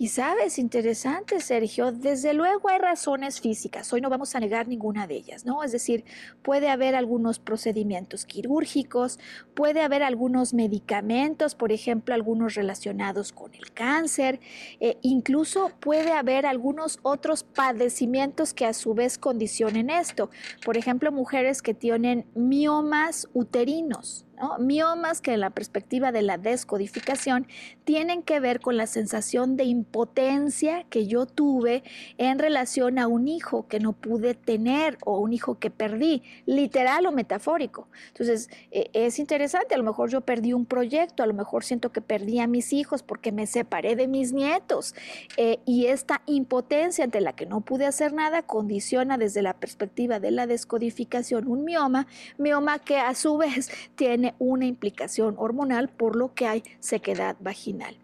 [0.00, 5.06] Y sabes, interesante, Sergio, desde luego hay razones físicas, hoy no vamos a negar ninguna
[5.06, 5.62] de ellas, ¿no?
[5.62, 6.06] Es decir,
[6.40, 9.18] puede haber algunos procedimientos quirúrgicos,
[9.52, 14.40] puede haber algunos medicamentos, por ejemplo, algunos relacionados con el cáncer,
[14.80, 20.30] eh, incluso puede haber algunos otros padecimientos que a su vez condicionen esto.
[20.64, 24.24] Por ejemplo, mujeres que tienen miomas uterinos,
[24.58, 27.46] Miomas que en la perspectiva de la descodificación
[27.84, 31.82] tienen que ver con la sensación de impotencia que yo tuve
[32.18, 37.06] en relación a un hijo que no pude tener o un hijo que perdí, literal
[37.06, 37.88] o metafórico.
[38.08, 41.92] Entonces, e, es interesante, a lo mejor yo perdí un proyecto, a lo mejor siento
[41.92, 44.94] que perdí a mis hijos porque me separé de mis nietos
[45.36, 50.20] eh, y esta impotencia ante la que no pude hacer nada condiciona desde la perspectiva
[50.20, 52.06] de la descodificación un mioma,
[52.38, 57.96] mioma que a su vez tiene una implicación hormonal por lo que hay sequedad vaginal.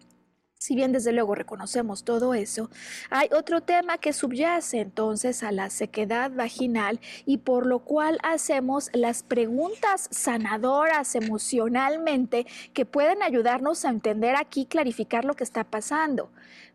[0.58, 2.70] Si bien desde luego reconocemos todo eso,
[3.08, 8.90] hay otro tema que subyace entonces a la sequedad vaginal y por lo cual hacemos
[8.92, 16.32] las preguntas sanadoras emocionalmente que pueden ayudarnos a entender aquí, clarificar lo que está pasando.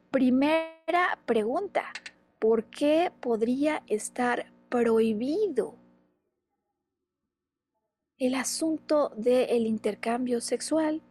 [0.10, 1.84] Primera pregunta,
[2.40, 5.81] ¿por qué podría estar prohibido
[8.22, 11.02] el asunto del intercambio sexual.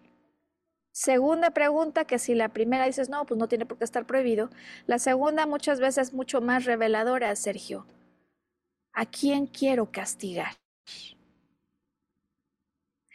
[0.92, 4.48] Segunda pregunta, que si la primera dices, no, pues no tiene por qué estar prohibido.
[4.86, 7.84] La segunda muchas veces mucho más reveladora, Sergio.
[8.92, 10.54] ¿A quién quiero castigar?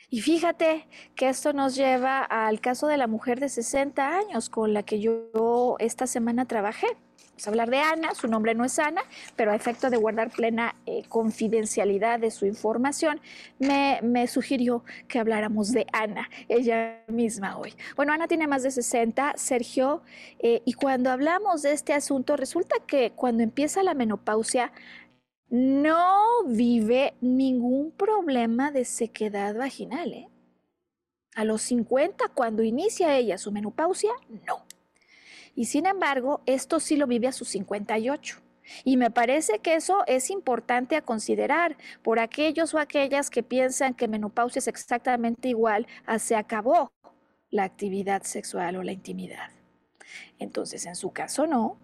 [0.09, 4.73] Y fíjate que esto nos lleva al caso de la mujer de 60 años con
[4.73, 6.87] la que yo esta semana trabajé.
[7.35, 9.01] Vamos a hablar de Ana, su nombre no es Ana,
[9.35, 13.19] pero a efecto de guardar plena eh, confidencialidad de su información,
[13.59, 17.73] me, sugirió que habláramos de Ana, ella misma hoy.
[17.97, 20.01] Bueno, Ana tiene más de 60, Sergio,
[20.39, 24.71] eh, y cuando hablamos de este asunto, resulta que cuando empieza la menopausia,
[25.49, 30.13] no vive ningún problema de sequedad vaginal.
[30.13, 30.29] ¿eh?
[31.35, 34.13] A los 50, cuando inicia ella su menopausia,
[34.47, 34.64] no.
[35.55, 38.41] Y sin embargo, esto sí lo vive a sus 58.
[38.83, 43.93] Y me parece que eso es importante a considerar por aquellos o aquellas que piensan
[43.93, 46.91] que menopausia es exactamente igual a se acabó
[47.51, 49.51] la actividad sexual o la intimidad.
[50.39, 51.77] Entonces, en su caso no.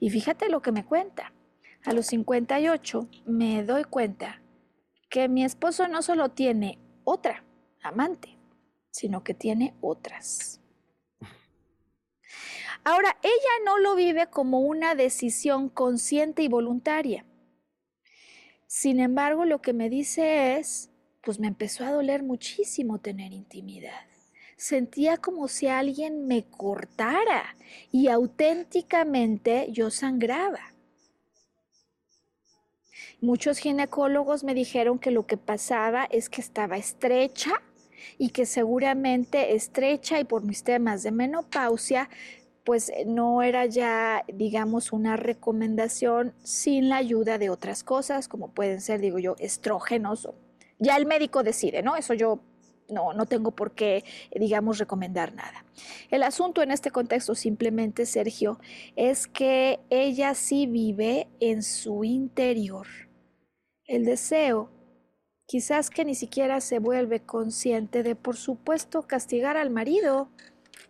[0.00, 1.32] Y fíjate lo que me cuenta.
[1.84, 4.40] A los 58 me doy cuenta
[5.10, 7.44] que mi esposo no solo tiene otra
[7.82, 8.38] amante,
[8.90, 10.61] sino que tiene otras.
[12.84, 17.24] Ahora, ella no lo vive como una decisión consciente y voluntaria.
[18.66, 20.90] Sin embargo, lo que me dice es,
[21.22, 24.06] pues me empezó a doler muchísimo tener intimidad.
[24.56, 27.56] Sentía como si alguien me cortara
[27.90, 30.72] y auténticamente yo sangraba.
[33.20, 37.52] Muchos ginecólogos me dijeron que lo que pasaba es que estaba estrecha
[38.18, 42.08] y que seguramente estrecha y por mis temas de menopausia
[42.64, 48.52] pues eh, no era ya, digamos, una recomendación sin la ayuda de otras cosas, como
[48.52, 50.28] pueden ser, digo yo, estrógenos.
[50.78, 51.96] Ya el médico decide, ¿no?
[51.96, 52.40] Eso yo
[52.88, 54.04] no, no tengo por qué,
[54.34, 55.64] digamos, recomendar nada.
[56.10, 58.58] El asunto en este contexto simplemente, Sergio,
[58.96, 62.86] es que ella sí vive en su interior.
[63.86, 64.70] El deseo,
[65.46, 70.28] quizás que ni siquiera se vuelve consciente de, por supuesto, castigar al marido.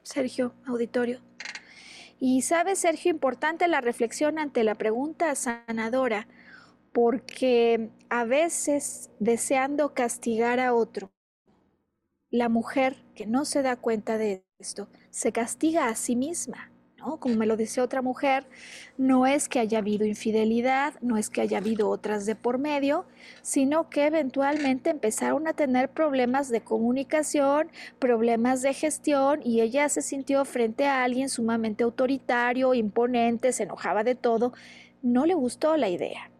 [0.02, 1.20] Sergio, auditorio.
[2.24, 6.28] Y sabe, Sergio, importante la reflexión ante la pregunta sanadora,
[6.92, 11.10] porque a veces deseando castigar a otro,
[12.30, 16.71] la mujer que no se da cuenta de esto se castiga a sí misma.
[17.02, 18.46] Como me lo dice otra mujer,
[18.96, 23.04] no es que haya habido infidelidad, no es que haya habido otras de por medio,
[23.42, 30.02] sino que eventualmente empezaron a tener problemas de comunicación, problemas de gestión y ella se
[30.02, 34.52] sintió frente a alguien sumamente autoritario, imponente, se enojaba de todo,
[35.02, 36.30] no le gustó la idea.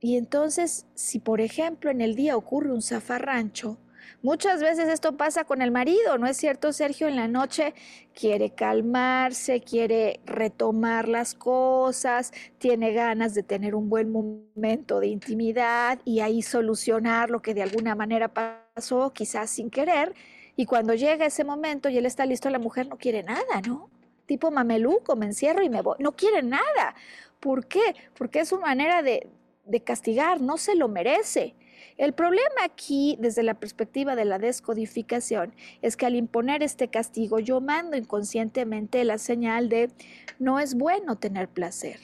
[0.00, 3.78] Y entonces, si por ejemplo en el día ocurre un zafarrancho,
[4.22, 7.08] Muchas veces esto pasa con el marido, ¿no es cierto, Sergio?
[7.08, 7.74] En la noche
[8.14, 15.98] quiere calmarse, quiere retomar las cosas, tiene ganas de tener un buen momento de intimidad
[16.04, 20.14] y ahí solucionar lo que de alguna manera pasó, quizás sin querer.
[20.56, 23.88] Y cuando llega ese momento y él está listo, la mujer no quiere nada, ¿no?
[24.26, 25.96] Tipo mameluco, me encierro y me voy.
[25.98, 26.94] No quiere nada.
[27.40, 27.94] ¿Por qué?
[28.16, 29.28] Porque es su manera de,
[29.64, 31.54] de castigar, no se lo merece.
[32.00, 37.40] El problema aquí, desde la perspectiva de la descodificación, es que al imponer este castigo
[37.40, 39.90] yo mando inconscientemente la señal de
[40.38, 42.00] no es bueno tener placer.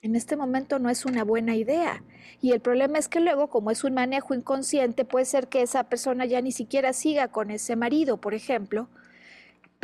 [0.00, 2.02] En este momento no es una buena idea.
[2.40, 5.84] Y el problema es que luego, como es un manejo inconsciente, puede ser que esa
[5.84, 8.88] persona ya ni siquiera siga con ese marido, por ejemplo,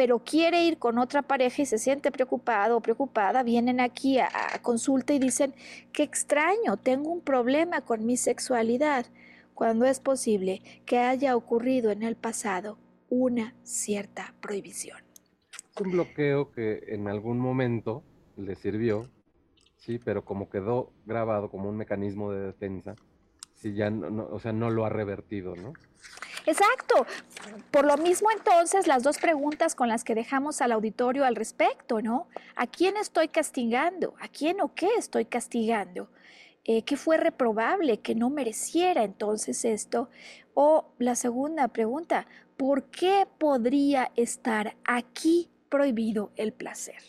[0.01, 4.31] pero quiere ir con otra pareja y se siente preocupado o preocupada, vienen aquí a,
[4.63, 5.53] consulta y dicen,
[5.93, 9.05] qué extraño, tengo un problema con mi sexualidad
[9.53, 12.79] cuando es posible que haya ocurrido en el pasado
[13.11, 14.97] una cierta prohibición.
[15.79, 18.03] Un bloqueo que en algún momento
[18.39, 19.07] le sirvió,
[19.77, 22.97] sí, pero como quedó grabado como un mecanismo de defensa,
[23.55, 25.75] si ya no, o sea, no lo ha revertido, ¿no?
[26.47, 27.07] Exacto.
[27.71, 32.01] Por lo mismo entonces las dos preguntas con las que dejamos al auditorio al respecto,
[32.03, 32.29] ¿no?
[32.57, 34.15] ¿A quién estoy castigando?
[34.21, 36.11] ¿A quién o qué estoy castigando?
[36.65, 38.01] Eh, ¿Qué fue reprobable?
[38.01, 40.11] ¿Que no mereciera entonces esto?
[40.55, 42.27] O la segunda pregunta,
[42.57, 47.03] ¿por qué podría estar aquí prohibido el placer?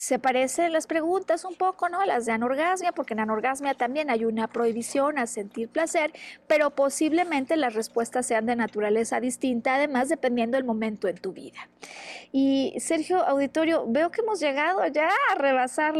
[0.00, 2.02] Se parecen las preguntas un poco, ¿no?
[2.06, 6.10] Las de anorgasmia, porque en anorgasmia también hay una prohibición a sentir placer,
[6.46, 11.68] pero posiblemente las respuestas sean de naturaleza distinta, además dependiendo del momento en tu vida.
[12.32, 15.94] Y Sergio Auditorio, veo que hemos llegado ya a rebasar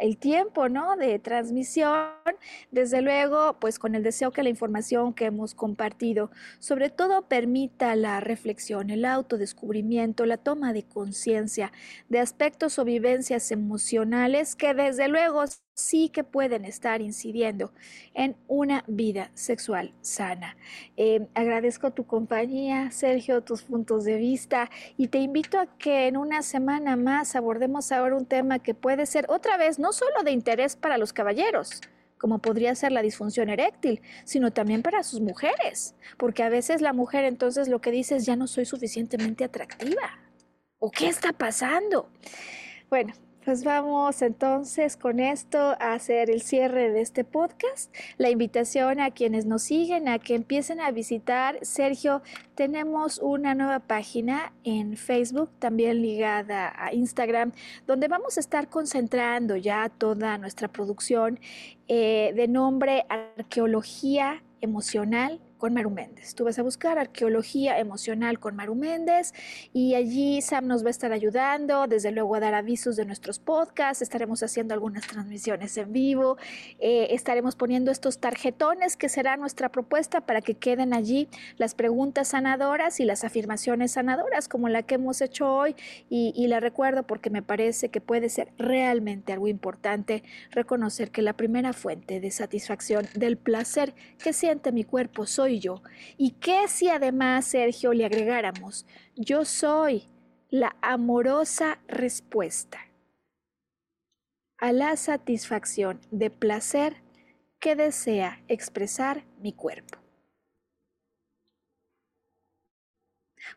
[0.00, 0.96] el tiempo, ¿no?
[0.96, 2.12] De transmisión,
[2.70, 7.96] desde luego, pues con el deseo que la información que hemos compartido, sobre todo permita
[7.96, 11.72] la reflexión, el autodescubrimiento, la toma de conciencia
[12.08, 13.15] de aspectos o vivencias
[13.50, 15.44] emocionales que desde luego
[15.74, 17.72] sí que pueden estar incidiendo
[18.14, 20.56] en una vida sexual sana.
[20.96, 26.16] Eh, agradezco tu compañía, Sergio, tus puntos de vista y te invito a que en
[26.16, 30.32] una semana más abordemos ahora un tema que puede ser otra vez no solo de
[30.32, 31.80] interés para los caballeros,
[32.18, 36.92] como podría ser la disfunción eréctil, sino también para sus mujeres, porque a veces la
[36.92, 40.18] mujer entonces lo que dice es ya no soy suficientemente atractiva.
[40.78, 42.10] ¿O qué está pasando?
[42.88, 43.14] Bueno,
[43.44, 47.92] pues vamos entonces con esto a hacer el cierre de este podcast.
[48.16, 51.58] La invitación a quienes nos siguen a que empiecen a visitar.
[51.62, 52.22] Sergio,
[52.54, 57.52] tenemos una nueva página en Facebook, también ligada a Instagram,
[57.88, 61.40] donde vamos a estar concentrando ya toda nuestra producción
[61.88, 66.34] eh, de nombre Arqueología Emocional con Maru Méndez.
[66.34, 69.32] Tú vas a buscar arqueología emocional con Maru Méndez
[69.72, 73.38] y allí Sam nos va a estar ayudando, desde luego a dar avisos de nuestros
[73.38, 76.36] podcasts, estaremos haciendo algunas transmisiones en vivo,
[76.78, 82.28] eh, estaremos poniendo estos tarjetones que será nuestra propuesta para que queden allí las preguntas
[82.28, 85.74] sanadoras y las afirmaciones sanadoras como la que hemos hecho hoy
[86.10, 91.22] y, y la recuerdo porque me parece que puede ser realmente algo importante reconocer que
[91.22, 95.82] la primera fuente de satisfacción del placer que siente mi cuerpo soy yo.
[96.16, 100.08] ¿Y qué si además, Sergio, le agregáramos, yo soy
[100.50, 102.78] la amorosa respuesta
[104.58, 107.02] a la satisfacción de placer
[107.58, 109.98] que desea expresar mi cuerpo?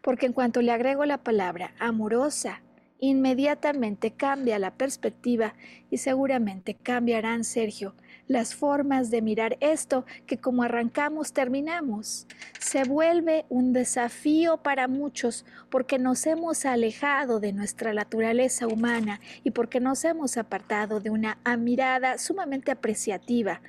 [0.02, 2.62] Porque en cuanto le agrego la palabra amorosa,
[3.00, 5.54] inmediatamente cambia la perspectiva
[5.90, 7.96] y seguramente cambiarán, Sergio,
[8.28, 12.28] las formas de mirar esto que como arrancamos terminamos.
[12.60, 19.52] Se vuelve un desafío para muchos porque nos hemos alejado de nuestra naturaleza humana y
[19.52, 23.62] porque nos hemos apartado de una mirada sumamente apreciativa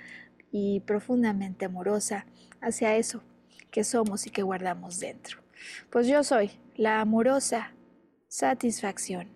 [0.53, 2.27] y profundamente amorosa
[2.61, 3.23] hacia eso
[3.71, 5.39] que somos y que guardamos dentro.
[5.91, 7.73] Pues yo soy la amorosa
[8.31, 9.29] satisfacción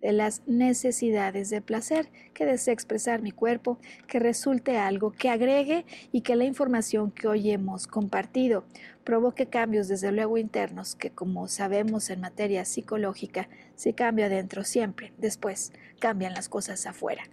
[0.00, 5.84] de las necesidades de placer que desea expresar mi cuerpo, que resulte algo que agregue
[6.12, 8.64] y que la información que hoy hemos compartido
[9.04, 15.12] provoque cambios desde luego internos que como sabemos en materia psicológica, si cambia adentro siempre,
[15.18, 17.24] después cambian las cosas afuera.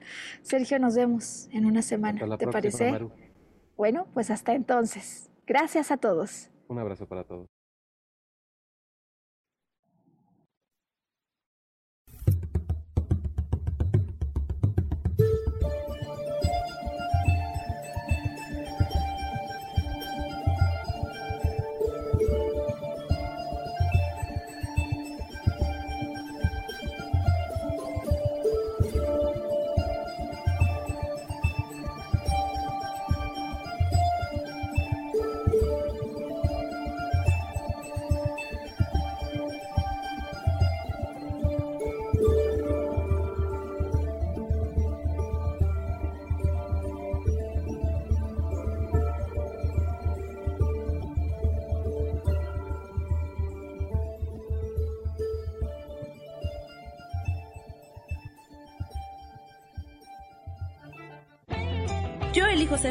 [0.41, 3.07] Sergio, nos vemos en una semana, ¿te parece?
[3.77, 5.29] Bueno, pues hasta entonces.
[5.47, 6.49] Gracias a todos.
[6.67, 7.54] Un abrazo para todos.